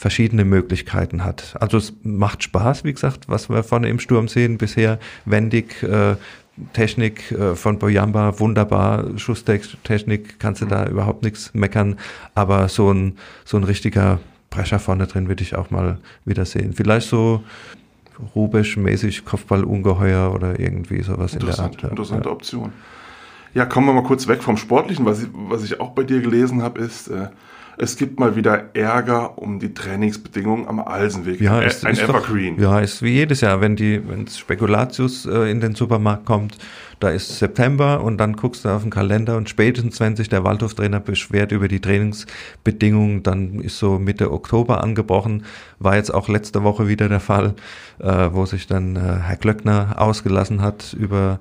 verschiedene 0.00 0.46
Möglichkeiten 0.46 1.24
hat. 1.24 1.56
Also 1.60 1.76
es 1.76 1.92
macht 2.02 2.42
Spaß, 2.42 2.84
wie 2.84 2.92
gesagt, 2.94 3.28
was 3.28 3.50
wir 3.50 3.62
vorne 3.62 3.90
im 3.90 3.98
Sturm 3.98 4.28
sehen, 4.28 4.56
bisher 4.56 4.98
wendig, 5.26 5.82
äh, 5.82 6.16
Technik 6.72 7.32
äh, 7.32 7.54
von 7.54 7.78
Boyamba, 7.78 8.38
wunderbar, 8.38 9.04
Schusstechnik, 9.16 10.38
kannst 10.38 10.62
du 10.62 10.66
da 10.66 10.86
überhaupt 10.86 11.22
nichts 11.22 11.52
meckern, 11.54 11.96
aber 12.34 12.68
so 12.68 12.92
ein, 12.92 13.16
so 13.44 13.56
ein 13.56 13.64
richtiger 13.64 14.20
Brecher 14.50 14.78
vorne 14.78 15.06
drin 15.06 15.28
würde 15.28 15.42
ich 15.42 15.54
auch 15.54 15.70
mal 15.70 15.98
wieder 16.24 16.44
sehen. 16.44 16.72
Vielleicht 16.72 17.08
so 17.08 17.42
Rubesch-mäßig 18.34 19.24
Kopfballungeheuer 19.24 20.34
oder 20.34 20.60
irgendwie 20.60 21.02
sowas 21.02 21.34
in 21.34 21.40
der 21.40 21.58
Art. 21.58 21.82
Interessante 21.82 22.28
ja. 22.28 22.34
Option. 22.34 22.72
Ja, 23.54 23.64
kommen 23.64 23.86
wir 23.86 23.92
mal 23.92 24.02
kurz 24.02 24.28
weg 24.28 24.42
vom 24.42 24.56
Sportlichen. 24.56 25.04
Was 25.06 25.22
ich, 25.22 25.28
was 25.32 25.64
ich 25.64 25.80
auch 25.80 25.90
bei 25.90 26.04
dir 26.04 26.20
gelesen 26.20 26.62
habe, 26.62 26.80
ist, 26.80 27.08
äh, 27.08 27.28
es 27.82 27.96
gibt 27.96 28.20
mal 28.20 28.36
wieder 28.36 28.74
Ärger 28.74 29.38
um 29.38 29.58
die 29.58 29.72
Trainingsbedingungen 29.72 30.68
am 30.68 30.80
Alsenweg. 30.80 31.40
Ja, 31.40 31.62
ist, 31.62 31.86
ein 31.86 31.94
ist 31.94 32.02
Evergreen. 32.02 32.56
Doch, 32.56 32.62
ja, 32.62 32.80
ist 32.80 33.00
wie 33.02 33.12
jedes 33.12 33.40
Jahr, 33.40 33.62
wenn 33.62 33.74
die, 33.74 34.06
wenn 34.06 34.26
Spekulatius 34.26 35.24
äh, 35.24 35.50
in 35.50 35.60
den 35.60 35.74
Supermarkt 35.74 36.26
kommt, 36.26 36.58
da 37.00 37.08
ist 37.08 37.38
September 37.38 38.02
und 38.02 38.18
dann 38.18 38.36
guckst 38.36 38.66
du 38.66 38.68
auf 38.68 38.82
den 38.82 38.90
Kalender 38.90 39.38
und 39.38 39.48
spätestens 39.48 39.98
wenn 39.98 40.14
sich 40.14 40.28
der 40.28 40.44
Waldhoftrainer 40.44 41.00
beschwert 41.00 41.52
über 41.52 41.68
die 41.68 41.80
Trainingsbedingungen, 41.80 43.22
dann 43.22 43.60
ist 43.60 43.78
so 43.78 43.98
Mitte 43.98 44.30
Oktober 44.30 44.84
angebrochen. 44.84 45.44
War 45.78 45.96
jetzt 45.96 46.12
auch 46.12 46.28
letzte 46.28 46.62
Woche 46.62 46.86
wieder 46.86 47.08
der 47.08 47.20
Fall, 47.20 47.54
äh, 47.98 48.28
wo 48.32 48.44
sich 48.44 48.66
dann 48.66 48.96
äh, 48.96 49.00
Herr 49.22 49.36
Glöckner 49.36 49.94
ausgelassen 49.96 50.60
hat 50.60 50.92
über 50.92 51.40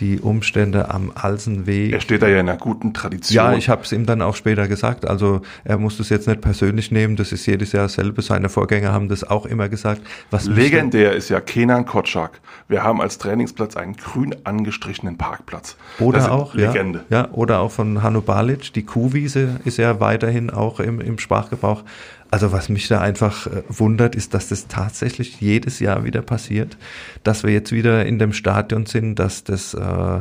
die 0.00 0.18
Umstände 0.18 0.90
am 0.90 1.12
Alsenweg. 1.14 1.92
Er 1.92 2.00
steht 2.00 2.22
da 2.22 2.28
ja 2.28 2.40
in 2.40 2.48
einer 2.48 2.58
guten 2.58 2.94
Tradition. 2.94 3.36
Ja, 3.36 3.52
ich 3.52 3.68
habe 3.68 3.82
es 3.82 3.92
ihm 3.92 4.06
dann 4.06 4.22
auch 4.22 4.34
später 4.34 4.66
gesagt. 4.66 5.06
Also 5.06 5.42
er 5.64 5.78
muss 5.78 5.98
das 5.98 6.08
jetzt 6.08 6.26
nicht 6.26 6.40
persönlich 6.40 6.90
nehmen, 6.90 7.16
das 7.16 7.32
ist 7.32 7.46
jedes 7.46 7.72
Jahr 7.72 7.84
dasselbe. 7.84 8.22
Seine 8.22 8.48
Vorgänger 8.48 8.92
haben 8.92 9.08
das 9.08 9.24
auch 9.24 9.46
immer 9.46 9.68
gesagt. 9.68 10.02
Was 10.30 10.46
Legendär 10.46 11.12
ist 11.12 11.28
ja 11.28 11.40
Kenan 11.40 11.84
Kotschak. 11.84 12.40
Wir 12.68 12.82
haben 12.82 13.00
als 13.00 13.18
Trainingsplatz 13.18 13.76
einen 13.76 13.94
grün 13.94 14.34
angestrichenen 14.44 15.18
Parkplatz. 15.18 15.76
Oder 15.98 16.32
auch, 16.32 16.54
Legende. 16.54 17.04
Ja, 17.10 17.22
ja, 17.22 17.28
oder 17.32 17.60
auch 17.60 17.70
von 17.70 18.02
Hanno 18.02 18.22
Balic, 18.22 18.72
die 18.72 18.84
Kuhwiese 18.84 19.60
ist 19.64 19.76
ja 19.76 20.00
weiterhin 20.00 20.50
auch 20.50 20.80
im, 20.80 21.00
im 21.00 21.18
Sprachgebrauch. 21.18 21.82
Also 22.30 22.52
was 22.52 22.68
mich 22.68 22.86
da 22.88 23.00
einfach 23.00 23.46
äh, 23.46 23.62
wundert, 23.68 24.14
ist, 24.14 24.34
dass 24.34 24.48
das 24.48 24.68
tatsächlich 24.68 25.40
jedes 25.40 25.80
Jahr 25.80 26.04
wieder 26.04 26.22
passiert, 26.22 26.76
dass 27.24 27.42
wir 27.42 27.52
jetzt 27.52 27.72
wieder 27.72 28.06
in 28.06 28.18
dem 28.18 28.32
Stadion 28.32 28.86
sind, 28.86 29.16
dass 29.16 29.42
das 29.44 29.74
äh, 29.74 30.20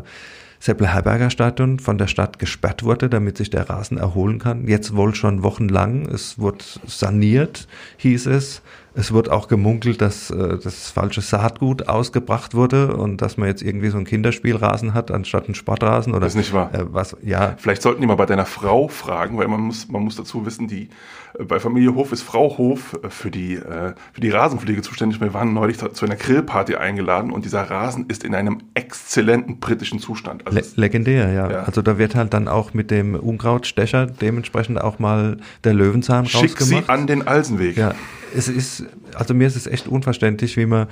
Seppel-Herberger 0.60 1.30
Stadion 1.30 1.80
von 1.80 1.98
der 1.98 2.08
Stadt 2.08 2.38
gesperrt 2.38 2.84
wurde, 2.84 3.10
damit 3.10 3.38
sich 3.38 3.50
der 3.50 3.70
Rasen 3.70 3.98
erholen 3.98 4.40
kann. 4.40 4.68
Jetzt 4.68 4.96
wohl 4.96 5.16
schon 5.16 5.42
wochenlang. 5.42 6.06
Es 6.06 6.38
wurde 6.38 6.66
saniert, 6.86 7.68
hieß 7.98 8.28
es. 8.28 8.62
Es 8.96 9.14
wird 9.14 9.30
auch 9.30 9.48
gemunkelt, 9.48 10.02
dass 10.02 10.30
äh, 10.32 10.58
das 10.58 10.90
falsche 10.90 11.22
Saatgut 11.22 11.88
ausgebracht 11.88 12.56
wurde 12.56 12.96
und 12.98 13.22
dass 13.22 13.38
man 13.38 13.48
jetzt 13.48 13.62
irgendwie 13.62 13.90
so 13.90 13.98
ein 13.98 14.04
Kinderspielrasen 14.04 14.94
hat 14.94 15.12
anstatt 15.12 15.46
einen 15.46 15.56
Sportrasen 15.56 16.14
oder 16.14 16.22
das 16.22 16.34
ist 16.34 16.38
nicht 16.38 16.54
wahr. 16.54 16.74
Äh, 16.74 16.86
was 16.92 17.16
ja. 17.24 17.56
Vielleicht 17.58 17.82
sollten 17.82 18.02
die 18.02 18.08
mal 18.08 18.16
bei 18.16 18.26
deiner 18.26 18.46
Frau 18.46 18.88
fragen, 18.88 19.38
weil 19.38 19.48
man 19.48 19.62
muss 19.62 19.88
man 19.90 20.04
muss 20.04 20.16
dazu 20.16 20.46
wissen, 20.46 20.68
die 20.68 20.90
äh, 21.38 21.44
bei 21.44 21.60
Familie 21.60 21.94
Hof 21.94 22.12
ist 22.12 22.24
Frau 22.24 22.58
Hof 22.58 23.00
äh, 23.04 23.10
für 23.10 23.30
die 23.30 23.56
äh, 23.56 23.94
für 24.12 24.22
die 24.22 24.32
Rasenpflege 24.32 24.82
zuständig. 24.82 25.22
Wir 25.22 25.34
waren 25.34 25.54
neulich 25.54 25.78
zu 25.78 26.06
einer 26.06 26.16
Grillparty 26.16 26.76
eingeladen 26.76 27.32
und 27.32 27.46
dieser 27.46 27.70
Rasen 27.70 28.08
ist 28.08 28.24
in 28.24 28.34
einem 28.34 28.58
exzellenten 28.74 29.60
britischen 29.60 30.00
Zustand. 30.00 30.46
Also 30.50 30.60
Le 30.76 30.82
legendär, 30.82 31.32
ja. 31.32 31.52
ja. 31.52 31.64
Also 31.64 31.82
da 31.82 31.98
wird 31.98 32.16
halt 32.16 32.34
dann 32.34 32.48
auch 32.48 32.74
mit 32.74 32.92
dem 32.92 33.16
Unkrautstecher 33.16 34.06
dementsprechend 34.06 34.82
auch 34.82 35.00
mal 35.00 35.38
der 35.64 35.74
Löwenzahn 35.74 36.26
Schick 36.26 36.60
rausgemacht. 36.60 36.86
sie 36.86 36.90
an 36.90 37.08
den 37.08 37.28
Alsenweg. 37.28 37.78
Ja, 37.78 37.94
es 38.36 38.48
ist, 38.48 38.86
also 39.14 39.34
mir 39.34 39.48
ist 39.48 39.56
es 39.56 39.68
echt 39.68 39.88
unverständlich, 39.88 40.58
wie 40.58 40.66
man 40.66 40.88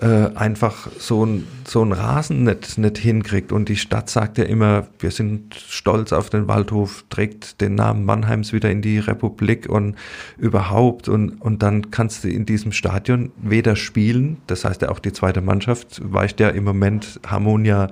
äh, 0.00 0.30
einfach 0.34 0.88
so 0.98 1.26
ein, 1.26 1.46
so 1.66 1.84
ein 1.84 1.92
Rasen 1.92 2.44
nicht, 2.44 2.78
nicht 2.78 2.98
hinkriegt. 2.98 3.52
Und 3.52 3.68
die 3.68 3.76
Stadt 3.76 4.08
sagt 4.08 4.38
ja 4.38 4.44
immer, 4.44 4.86
wir 4.98 5.10
sind 5.10 5.54
stolz 5.54 6.12
auf 6.12 6.30
den 6.30 6.48
Waldhof, 6.48 7.04
trägt 7.10 7.60
den 7.60 7.74
Namen 7.74 8.04
Mannheims 8.04 8.52
wieder 8.52 8.70
in 8.70 8.80
die 8.80 8.98
Republik 8.98 9.68
und 9.68 9.96
überhaupt. 10.38 11.08
Und, 11.08 11.40
und 11.40 11.62
dann 11.62 11.90
kannst 11.90 12.24
du 12.24 12.28
in 12.28 12.46
diesem 12.46 12.72
Stadion 12.72 13.30
weder 13.36 13.76
spielen, 13.76 14.38
das 14.46 14.64
heißt 14.64 14.82
ja 14.82 14.88
auch 14.88 15.00
die 15.00 15.12
zweite 15.12 15.42
Mannschaft 15.42 16.00
weicht 16.02 16.40
ja 16.40 16.48
im 16.48 16.64
Moment 16.64 17.20
Harmonia 17.26 17.90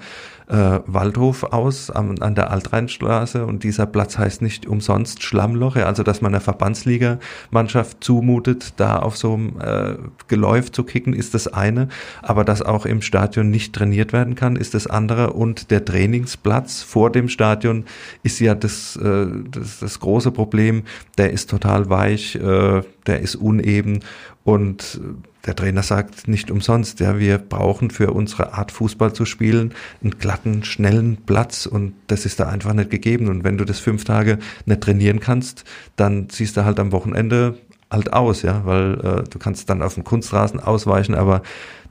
äh, 0.49 0.81
Waldhof 0.87 1.45
aus 1.45 1.91
am, 1.91 2.15
an 2.21 2.35
der 2.35 2.51
Altrheinstraße 2.51 3.45
und 3.45 3.65
dieser 3.65 3.87
Platz 3.87 4.17
heißt 4.17 4.43
nicht 4.43 4.67
umsonst 4.67 5.23
Schlammloche, 5.23 5.87
also 5.87 6.03
dass 6.03 6.23
man 6.23 6.33
einer 6.33 6.41
Verbandsliga-Mannschaft 6.41 8.03
zumutet, 8.03 8.75
da 8.77 8.99
auf 8.99 9.17
so 9.17 9.35
einem 9.35 9.61
äh, 9.61 9.97
Geläuf 10.27 10.73
zu 10.73 10.85
kicken, 10.85 11.13
ist 11.13 11.35
das 11.35 11.49
eine, 11.49 11.89
aber 12.23 12.45
dass 12.45 12.63
auch 12.63 12.87
im 12.87 13.03
Stadion 13.03 13.51
nicht 13.51 13.75
trainiert 13.75 14.13
werden 14.13 14.35
kann, 14.35 14.57
ist 14.57 14.75
das 14.75 14.87
andere. 14.87 15.33
Und 15.35 15.71
der 15.71 15.85
Trainingsplatz 15.85 16.83
vor 16.83 17.11
dem 17.13 17.29
Stadion 17.29 17.85
ist 18.23 18.41
ja 18.41 18.55
das, 18.55 18.97
äh, 18.97 19.27
das, 19.51 19.81
das 19.81 20.01
große 20.01 20.33
Problem, 20.33 20.85
der 21.19 21.33
ist 21.33 21.51
total 21.51 21.91
weich, 21.91 22.37
äh, 22.37 22.83
der 23.07 23.21
ist 23.21 23.37
uneben 23.37 24.01
und 24.49 24.99
der 25.45 25.55
Trainer 25.55 25.83
sagt 25.83 26.27
nicht 26.27 26.51
umsonst, 26.51 27.01
ja, 27.01 27.19
wir 27.19 27.37
brauchen 27.37 27.91
für 27.91 28.15
unsere 28.15 28.55
Art 28.55 28.73
Fußball 28.73 29.13
zu 29.13 29.27
spielen 29.27 29.75
einen 30.03 30.19
glatten, 30.19 30.65
schnellen 30.65 31.19
Platz 31.27 31.67
und 31.67 31.93
das 32.07 32.25
ist 32.25 32.41
da 32.41 32.49
einfach 32.49 32.73
nicht 32.73 32.89
gegeben. 32.89 33.29
Und 33.29 33.45
wenn 33.45 33.59
du 33.59 33.67
das 33.67 33.79
fünf 33.79 34.05
Tage 34.05 34.39
nicht 34.65 34.81
trainieren 34.81 35.21
kannst, 35.21 35.65
dann 35.97 36.31
siehst 36.31 36.57
du 36.57 36.65
halt 36.65 36.81
am 36.81 36.93
Wochenende 36.93 37.59
halt 37.91 38.15
aus, 38.15 38.41
ja, 38.41 38.65
weil 38.65 38.95
äh, 39.01 39.29
du 39.29 39.39
kannst 39.39 39.69
dann 39.69 39.83
auf 39.83 39.93
dem 39.93 40.05
Kunstrasen 40.05 40.61
ausweichen, 40.61 41.15
aber 41.15 41.43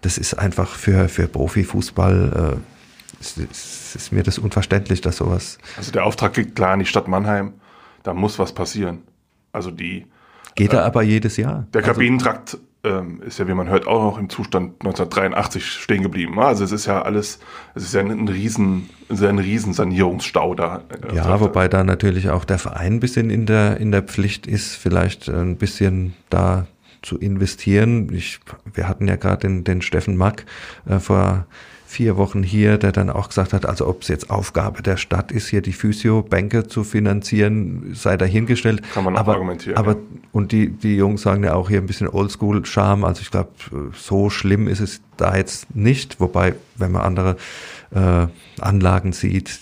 das 0.01 0.17
ist 0.17 0.33
einfach 0.33 0.73
für, 0.73 1.09
für 1.09 1.27
Profifußball, 1.27 2.55
äh, 2.57 3.21
ist, 3.21 3.37
ist, 3.37 3.95
ist 3.95 4.11
mir 4.11 4.23
das 4.23 4.39
unverständlich, 4.39 5.01
dass 5.01 5.17
sowas. 5.17 5.59
Also 5.77 5.91
der 5.91 6.05
Auftrag 6.05 6.33
geht 6.33 6.55
klar 6.55 6.71
an 6.71 6.79
die 6.79 6.87
Stadt 6.87 7.07
Mannheim, 7.07 7.53
da 8.01 8.15
muss 8.15 8.39
was 8.39 8.51
passieren. 8.51 9.03
Also 9.51 9.69
die. 9.69 10.07
Geht 10.57 10.73
er 10.73 10.85
aber 10.85 11.03
jedes 11.03 11.37
Jahr. 11.37 11.67
Der 11.73 11.81
also 11.81 11.93
Kabinentrakt 11.93 12.57
ähm, 12.83 13.21
ist 13.25 13.39
ja, 13.39 13.47
wie 13.47 13.53
man 13.53 13.69
hört, 13.69 13.87
auch 13.87 14.01
noch 14.01 14.17
im 14.17 14.29
Zustand 14.29 14.73
1983 14.79 15.65
stehen 15.65 16.03
geblieben. 16.03 16.39
Also 16.39 16.63
es 16.63 16.71
ist 16.71 16.85
ja 16.85 17.01
alles, 17.01 17.39
es 17.75 17.83
ist 17.83 17.93
ja 17.93 18.01
ein 18.01 18.27
riesen, 18.27 18.89
ein 19.09 19.39
riesen 19.39 19.73
Sanierungsstau 19.73 20.55
da. 20.55 20.83
Äh, 21.09 21.15
ja, 21.15 21.39
wobei 21.39 21.67
da 21.67 21.83
natürlich 21.83 22.29
auch 22.29 22.45
der 22.45 22.59
Verein 22.59 22.93
ein 22.93 22.99
bisschen 22.99 23.29
in 23.29 23.45
der, 23.45 23.77
in 23.77 23.91
der 23.91 24.03
Pflicht 24.03 24.47
ist, 24.47 24.75
vielleicht 24.75 25.29
ein 25.29 25.57
bisschen 25.57 26.13
da 26.29 26.67
zu 27.01 27.17
investieren. 27.17 28.11
Ich, 28.13 28.39
wir 28.73 28.87
hatten 28.87 29.07
ja 29.07 29.15
gerade 29.15 29.47
den, 29.47 29.63
den 29.63 29.81
Steffen 29.81 30.17
Mack 30.17 30.45
äh, 30.87 30.99
vor 30.99 31.45
vier 31.87 32.17
Wochen 32.17 32.43
hier, 32.43 32.77
der 32.77 32.91
dann 32.91 33.09
auch 33.09 33.29
gesagt 33.29 33.53
hat, 33.53 33.65
also 33.65 33.87
ob 33.87 34.01
es 34.01 34.09
jetzt 34.09 34.29
Aufgabe 34.29 34.83
der 34.83 34.97
Stadt 34.97 35.31
ist, 35.31 35.47
hier 35.47 35.61
die 35.61 35.71
Physio-Bänke 35.71 36.67
zu 36.67 36.83
finanzieren, 36.83 37.93
sei 37.93 38.17
dahingestellt. 38.17 38.83
Kann 38.93 39.05
man 39.05 39.15
auch 39.15 39.21
aber, 39.21 39.33
argumentieren. 39.33 39.77
Aber, 39.77 39.93
ja. 39.93 39.97
und 40.33 40.51
die, 40.51 40.69
die 40.69 40.97
Jungs 40.97 41.21
sagen 41.21 41.45
ja 41.45 41.53
auch 41.53 41.69
hier 41.69 41.79
ein 41.79 41.87
bisschen 41.87 42.09
Oldschool-Charme. 42.09 43.05
Also 43.05 43.21
ich 43.21 43.31
glaube, 43.31 43.51
so 43.93 44.29
schlimm 44.29 44.67
ist 44.67 44.81
es 44.81 44.99
da 45.15 45.37
jetzt 45.37 45.73
nicht. 45.75 46.19
Wobei, 46.19 46.55
wenn 46.75 46.91
man 46.91 47.03
andere 47.03 47.37
äh, 47.91 48.27
Anlagen 48.59 49.13
sieht, 49.13 49.57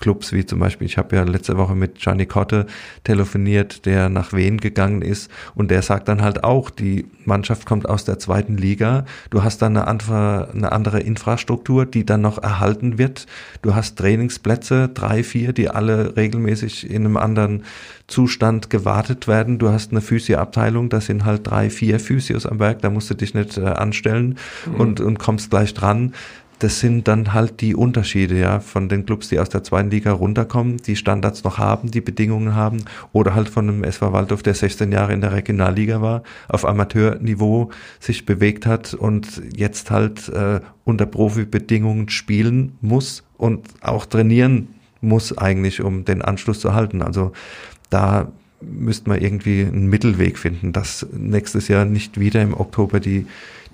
Clubs 0.00 0.32
wie 0.32 0.44
zum 0.44 0.58
Beispiel, 0.58 0.86
ich 0.86 0.98
habe 0.98 1.16
ja 1.16 1.22
letzte 1.22 1.56
Woche 1.56 1.74
mit 1.74 1.98
Gianni 1.98 2.26
Cotte 2.26 2.66
telefoniert, 3.04 3.86
der 3.86 4.08
nach 4.08 4.32
Wien 4.32 4.58
gegangen 4.58 5.02
ist. 5.02 5.30
Und 5.54 5.70
der 5.70 5.82
sagt 5.82 6.08
dann 6.08 6.22
halt 6.22 6.44
auch, 6.44 6.70
die 6.70 7.06
Mannschaft 7.24 7.66
kommt 7.66 7.88
aus 7.88 8.04
der 8.04 8.18
zweiten 8.18 8.56
Liga, 8.56 9.04
du 9.30 9.42
hast 9.42 9.62
dann 9.62 9.76
eine 9.76 9.86
andere, 9.86 10.50
eine 10.52 10.72
andere 10.72 11.00
Infrastruktur, 11.00 11.86
die 11.86 12.04
dann 12.04 12.20
noch 12.20 12.42
erhalten 12.42 12.98
wird, 12.98 13.26
du 13.62 13.74
hast 13.74 13.96
Trainingsplätze, 13.96 14.88
drei, 14.88 15.22
vier, 15.22 15.52
die 15.52 15.70
alle 15.70 16.16
regelmäßig 16.16 16.90
in 16.90 17.04
einem 17.04 17.16
anderen 17.16 17.64
Zustand 18.06 18.68
gewartet 18.68 19.28
werden, 19.28 19.58
du 19.58 19.70
hast 19.70 19.90
eine 19.90 20.02
Physio-Abteilung, 20.02 20.90
da 20.90 21.00
sind 21.00 21.24
halt 21.24 21.46
drei, 21.46 21.70
vier 21.70 21.98
Physios 21.98 22.44
am 22.44 22.58
Werk, 22.58 22.82
da 22.82 22.90
musst 22.90 23.08
du 23.08 23.14
dich 23.14 23.32
nicht 23.32 23.56
äh, 23.56 23.62
anstellen 23.62 24.36
mhm. 24.66 24.74
und, 24.74 25.00
und 25.00 25.18
kommst 25.18 25.50
gleich 25.50 25.72
dran 25.72 26.12
das 26.58 26.80
sind 26.80 27.08
dann 27.08 27.32
halt 27.32 27.60
die 27.60 27.74
Unterschiede, 27.74 28.38
ja, 28.38 28.60
von 28.60 28.88
den 28.88 29.06
Clubs, 29.06 29.28
die 29.28 29.38
aus 29.38 29.48
der 29.48 29.62
zweiten 29.64 29.90
Liga 29.90 30.12
runterkommen, 30.12 30.78
die 30.78 30.96
Standards 30.96 31.44
noch 31.44 31.58
haben, 31.58 31.90
die 31.90 32.00
Bedingungen 32.00 32.54
haben, 32.54 32.84
oder 33.12 33.34
halt 33.34 33.48
von 33.48 33.68
einem 33.68 33.84
SV 33.84 34.12
Waldorf, 34.12 34.42
der 34.42 34.54
16 34.54 34.92
Jahre 34.92 35.12
in 35.12 35.20
der 35.20 35.32
Regionalliga 35.32 36.00
war, 36.00 36.22
auf 36.48 36.64
Amateurniveau 36.64 37.70
sich 38.00 38.26
bewegt 38.26 38.66
hat 38.66 38.94
und 38.94 39.42
jetzt 39.56 39.90
halt 39.90 40.28
äh, 40.28 40.60
unter 40.84 41.06
Profibedingungen 41.06 42.08
spielen 42.08 42.78
muss 42.80 43.24
und 43.36 43.68
auch 43.80 44.06
trainieren 44.06 44.68
muss 45.00 45.36
eigentlich, 45.36 45.82
um 45.82 46.04
den 46.04 46.22
Anschluss 46.22 46.60
zu 46.60 46.74
halten. 46.74 47.02
Also 47.02 47.32
da 47.90 48.32
müsste 48.64 49.08
man 49.08 49.20
irgendwie 49.20 49.60
einen 49.62 49.88
Mittelweg 49.88 50.38
finden, 50.38 50.72
dass 50.72 51.06
nächstes 51.12 51.68
Jahr 51.68 51.84
nicht 51.84 52.18
wieder 52.18 52.42
im 52.42 52.54
Oktober 52.54 53.00
die 53.00 53.26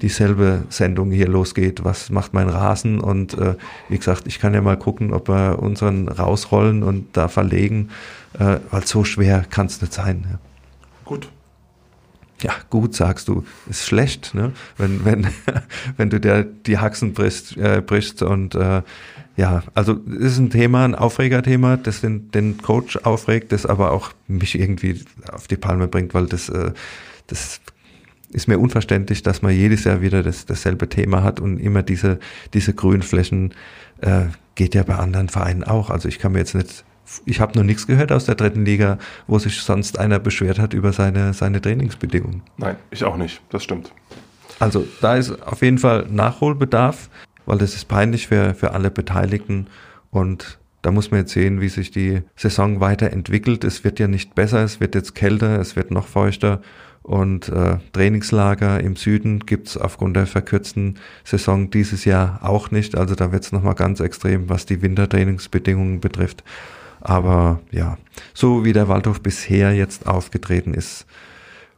dieselbe 0.03 0.65
Sendung 0.69 1.11
hier 1.11 1.29
losgeht. 1.29 1.85
Was 1.85 2.11
macht 2.11 2.33
mein 2.33 2.49
Rasen? 2.49 3.01
Und 3.01 3.35
äh, 3.35 3.57
wie 3.89 3.99
gesagt, 3.99 4.27
ich 4.27 4.39
kann 4.39 4.55
ja 4.55 4.61
mal 4.61 4.79
gucken, 4.79 5.13
ob 5.13 5.29
wir 5.29 5.59
unseren 5.61 6.09
rausrollen 6.09 6.83
und 6.83 7.17
da 7.17 7.29
verlegen, 7.29 7.91
äh, 8.39 8.59
weil 8.71 8.87
so 8.87 9.05
schwer 9.05 9.45
kann 9.49 9.67
es 9.67 9.81
nicht 9.81 9.93
sein. 9.93 10.27
Ja. 10.31 10.39
Gut. 11.05 11.29
ja, 12.41 12.53
gut, 12.71 12.95
sagst 12.95 13.29
du, 13.29 13.45
ist 13.69 13.85
schlecht, 13.85 14.33
ne? 14.35 14.53
wenn, 14.79 15.05
wenn, 15.05 15.27
wenn 15.97 16.09
du 16.09 16.21
dir 16.21 16.45
die 16.45 16.79
Haxen 16.79 17.13
brichst, 17.13 17.57
äh, 17.57 17.83
brichst 17.85 18.23
und 18.23 18.55
äh, 18.55 18.83
ja, 19.37 19.63
also 19.75 20.01
es 20.07 20.33
ist 20.33 20.39
ein 20.39 20.51
Thema, 20.51 20.85
ein 20.85 20.95
Aufregerthema, 20.95 21.77
das 21.77 22.01
den, 22.01 22.31
den 22.31 22.59
Coach 22.59 22.97
aufregt, 22.99 23.53
das 23.53 23.67
aber 23.67 23.93
auch 23.93 24.11
mich 24.29 24.59
irgendwie 24.59 25.03
auf 25.33 25.49
die 25.49 25.57
Palme 25.57 25.89
bringt, 25.89 26.15
weil 26.15 26.27
das, 26.27 26.49
äh, 26.49 26.73
das 27.27 27.61
ist 28.33 28.49
mir 28.49 28.59
unverständlich, 28.59 29.23
dass 29.23 29.43
man 29.43 29.53
jedes 29.53 29.85
Jahr 29.85 30.01
wieder 30.03 30.23
das, 30.23 30.47
dasselbe 30.47 30.89
Thema 30.89 31.23
hat 31.23 31.41
und 31.41 31.59
immer 31.59 31.83
diese, 31.83 32.19
diese 32.55 32.75
Grünflächen 32.75 33.55
äh, 34.01 34.27
geht 34.55 34.75
ja 34.75 34.83
bei 34.83 34.97
anderen 34.97 35.29
Vereinen 35.29 35.65
auch. 35.65 35.91
Also 35.91 36.09
ich 36.09 36.19
kann 36.19 36.33
mir 36.33 36.39
jetzt 36.39 36.55
nicht 36.55 36.85
ich 37.25 37.41
habe 37.41 37.59
noch 37.59 37.65
nichts 37.65 37.87
gehört 37.87 38.13
aus 38.13 38.27
der 38.27 38.37
dritten 38.37 38.65
Liga, 38.65 38.99
wo 39.27 39.39
sich 39.39 39.61
sonst 39.63 39.99
einer 39.99 40.19
beschwert 40.19 40.59
hat 40.59 40.75
über 40.75 40.93
seine, 40.93 41.35
seine 41.35 41.61
Trainingsbedingungen. 41.61 42.43
Nein, 42.57 42.77
ich 42.91 43.05
auch 43.05 43.17
nicht. 43.17 43.41
Das 43.51 43.65
stimmt. 43.65 43.93
Also 44.59 44.87
da 45.01 45.17
ist 45.17 45.43
auf 45.43 45.63
jeden 45.63 45.79
Fall 45.79 46.07
Nachholbedarf, 46.11 47.09
weil 47.51 47.59
das 47.59 47.75
ist 47.75 47.89
peinlich 47.89 48.29
für, 48.29 48.55
für 48.55 48.75
alle 48.75 48.93
Beteiligten 48.93 49.67
und 50.13 50.61
da 50.83 50.93
muss 50.93 51.11
man 51.11 51.19
jetzt 51.19 51.33
sehen, 51.33 51.61
wie 51.61 51.69
sich 51.69 51.91
die 51.91 52.23
Saison 52.37 52.79
weiterentwickelt. 52.79 53.65
Es 53.65 53.83
wird 53.83 53.99
ja 53.99 54.07
nicht 54.07 54.37
besser, 54.37 54.63
es 54.63 54.79
wird 54.79 54.95
jetzt 54.95 55.17
kälter, 55.17 55.59
es 55.59 55.75
wird 55.75 55.91
noch 55.91 56.07
feuchter 56.07 56.63
und 57.03 57.49
äh, 57.49 57.79
Trainingslager 57.93 58.79
im 58.79 58.95
Süden 58.95 59.41
gibt's 59.41 59.77
aufgrund 59.77 60.15
der 60.15 60.29
verkürzten 60.29 61.01
Saison 61.25 61.71
dieses 61.71 62.05
Jahr 62.05 62.39
auch 62.43 62.71
nicht. 62.71 62.97
Also 62.97 63.17
da 63.17 63.33
wird's 63.33 63.49
es 63.49 63.53
nochmal 63.53 63.75
ganz 63.75 63.99
extrem, 63.99 64.49
was 64.49 64.65
die 64.65 64.81
Wintertrainingsbedingungen 64.81 65.99
betrifft. 66.01 66.45
Aber 67.01 67.61
ja, 67.73 67.99
so 68.33 68.65
wie 68.65 68.73
der 68.73 68.87
Waldhof 68.87 69.23
bisher 69.23 69.75
jetzt 69.75 70.07
aufgetreten 70.07 70.73
ist, 70.73 71.05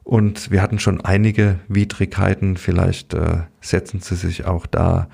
und 0.05 0.51
wir 0.51 0.63
hatten 0.63 0.81
schon 0.81 1.01
einige 1.01 1.61
Widrigkeiten, 1.69 2.57
vielleicht 2.57 3.15
äh, 3.15 3.45
setzen 3.61 4.01
sie 4.01 4.17
sich 4.17 4.45
auch 4.45 4.67
da 4.67 5.09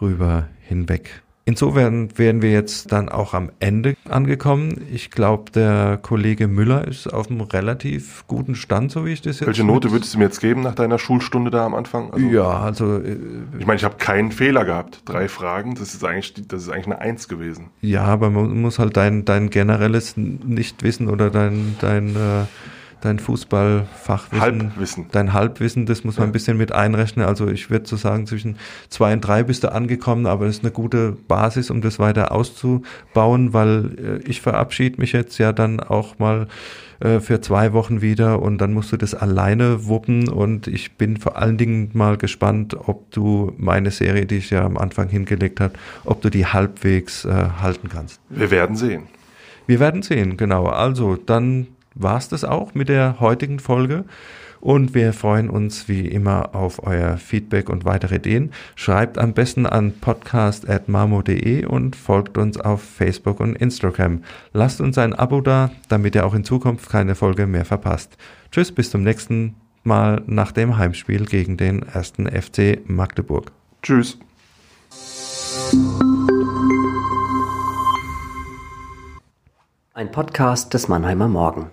rüber 0.00 0.48
hinweg. 0.60 1.22
Insofern 1.46 2.16
wären 2.16 2.42
wir 2.42 2.52
jetzt 2.52 2.92
dann 2.92 3.08
auch 3.08 3.34
am 3.34 3.50
Ende 3.58 3.96
angekommen. 4.08 4.86
Ich 4.92 5.10
glaube, 5.10 5.50
der 5.50 5.98
Kollege 6.00 6.46
Müller 6.46 6.86
ist 6.86 7.12
auf 7.12 7.28
einem 7.28 7.40
relativ 7.40 8.24
guten 8.28 8.54
Stand, 8.54 8.92
so 8.92 9.04
wie 9.04 9.12
ich 9.12 9.20
das 9.20 9.40
jetzt. 9.40 9.48
Welche 9.48 9.64
Note 9.64 9.90
würdest 9.90 10.14
du 10.14 10.18
mir 10.18 10.26
jetzt 10.26 10.38
geben 10.38 10.60
nach 10.60 10.76
deiner 10.76 10.98
Schulstunde 10.98 11.50
da 11.50 11.66
am 11.66 11.74
Anfang? 11.74 12.12
Also, 12.12 12.24
ja, 12.24 12.48
also. 12.48 12.98
Äh, 12.98 13.16
ich 13.58 13.66
meine, 13.66 13.78
ich 13.78 13.84
habe 13.84 13.96
keinen 13.96 14.30
Fehler 14.30 14.64
gehabt. 14.64 15.02
Drei 15.06 15.28
Fragen, 15.28 15.74
das 15.74 15.92
ist 15.94 16.04
eigentlich, 16.04 16.34
das 16.46 16.62
ist 16.62 16.68
eigentlich 16.68 16.86
eine 16.86 17.00
Eins 17.00 17.26
gewesen. 17.26 17.70
Ja, 17.80 18.04
aber 18.04 18.30
man 18.30 18.60
muss 18.60 18.78
halt 18.78 18.96
dein, 18.96 19.24
dein 19.24 19.50
generelles 19.50 20.16
Nichtwissen 20.16 21.08
oder 21.08 21.30
dein, 21.30 21.74
dein 21.80 22.10
äh, 22.10 22.44
dein 23.00 23.18
Fußballfachwissen, 23.18 24.40
Halbwissen. 24.40 25.06
dein 25.12 25.32
Halbwissen, 25.32 25.86
das 25.86 26.04
muss 26.04 26.18
man 26.18 26.28
ein 26.28 26.32
bisschen 26.32 26.56
mit 26.56 26.72
einrechnen. 26.72 27.26
Also 27.26 27.48
ich 27.48 27.70
würde 27.70 27.88
so 27.88 27.96
sagen, 27.96 28.26
zwischen 28.26 28.56
zwei 28.88 29.12
und 29.12 29.20
drei 29.20 29.42
bist 29.42 29.64
du 29.64 29.72
angekommen, 29.72 30.26
aber 30.26 30.46
das 30.46 30.56
ist 30.56 30.64
eine 30.64 30.72
gute 30.72 31.12
Basis, 31.28 31.70
um 31.70 31.80
das 31.80 31.98
weiter 31.98 32.32
auszubauen, 32.32 33.52
weil 33.52 34.20
äh, 34.24 34.28
ich 34.28 34.40
verabschiede 34.40 35.00
mich 35.00 35.12
jetzt 35.12 35.38
ja 35.38 35.52
dann 35.52 35.80
auch 35.80 36.18
mal 36.18 36.46
äh, 37.00 37.20
für 37.20 37.40
zwei 37.40 37.72
Wochen 37.72 38.02
wieder 38.02 38.42
und 38.42 38.58
dann 38.58 38.74
musst 38.74 38.92
du 38.92 38.98
das 38.98 39.14
alleine 39.14 39.86
wuppen 39.86 40.28
und 40.28 40.66
ich 40.66 40.98
bin 40.98 41.16
vor 41.16 41.38
allen 41.38 41.56
Dingen 41.56 41.90
mal 41.94 42.18
gespannt, 42.18 42.76
ob 42.88 43.10
du 43.10 43.54
meine 43.56 43.90
Serie, 43.90 44.26
die 44.26 44.36
ich 44.36 44.50
ja 44.50 44.64
am 44.64 44.76
Anfang 44.76 45.08
hingelegt 45.08 45.60
habe, 45.60 45.74
ob 46.04 46.20
du 46.20 46.28
die 46.28 46.46
halbwegs 46.46 47.24
äh, 47.24 47.30
halten 47.60 47.88
kannst. 47.88 48.20
Wir 48.28 48.50
werden 48.50 48.76
sehen. 48.76 49.04
Wir 49.66 49.80
werden 49.80 50.02
sehen, 50.02 50.36
genau. 50.36 50.66
Also 50.66 51.16
dann 51.16 51.68
war 51.94 52.18
es 52.18 52.28
das 52.28 52.44
auch 52.44 52.74
mit 52.74 52.88
der 52.88 53.20
heutigen 53.20 53.58
Folge. 53.58 54.04
Und 54.60 54.94
wir 54.94 55.14
freuen 55.14 55.48
uns 55.48 55.88
wie 55.88 56.06
immer 56.06 56.54
auf 56.54 56.86
euer 56.86 57.16
Feedback 57.16 57.70
und 57.70 57.86
weitere 57.86 58.16
Ideen. 58.16 58.52
Schreibt 58.76 59.16
am 59.16 59.32
besten 59.32 59.64
an 59.64 59.92
podcast.marmo.de 59.98 61.64
und 61.64 61.96
folgt 61.96 62.36
uns 62.36 62.60
auf 62.60 62.82
Facebook 62.82 63.40
und 63.40 63.56
Instagram. 63.56 64.22
Lasst 64.52 64.82
uns 64.82 64.98
ein 64.98 65.14
Abo 65.14 65.40
da, 65.40 65.70
damit 65.88 66.14
ihr 66.14 66.26
auch 66.26 66.34
in 66.34 66.44
Zukunft 66.44 66.90
keine 66.90 67.14
Folge 67.14 67.46
mehr 67.46 67.64
verpasst. 67.64 68.18
Tschüss, 68.52 68.70
bis 68.70 68.90
zum 68.90 69.02
nächsten 69.02 69.54
Mal 69.82 70.22
nach 70.26 70.52
dem 70.52 70.76
Heimspiel 70.76 71.24
gegen 71.24 71.56
den 71.56 71.82
ersten 71.82 72.26
FC 72.26 72.80
Magdeburg. 72.86 73.50
Tschüss. 73.82 74.18
Ein 79.94 80.10
Podcast 80.12 80.74
des 80.74 80.88
Mannheimer 80.88 81.28
Morgen. 81.28 81.70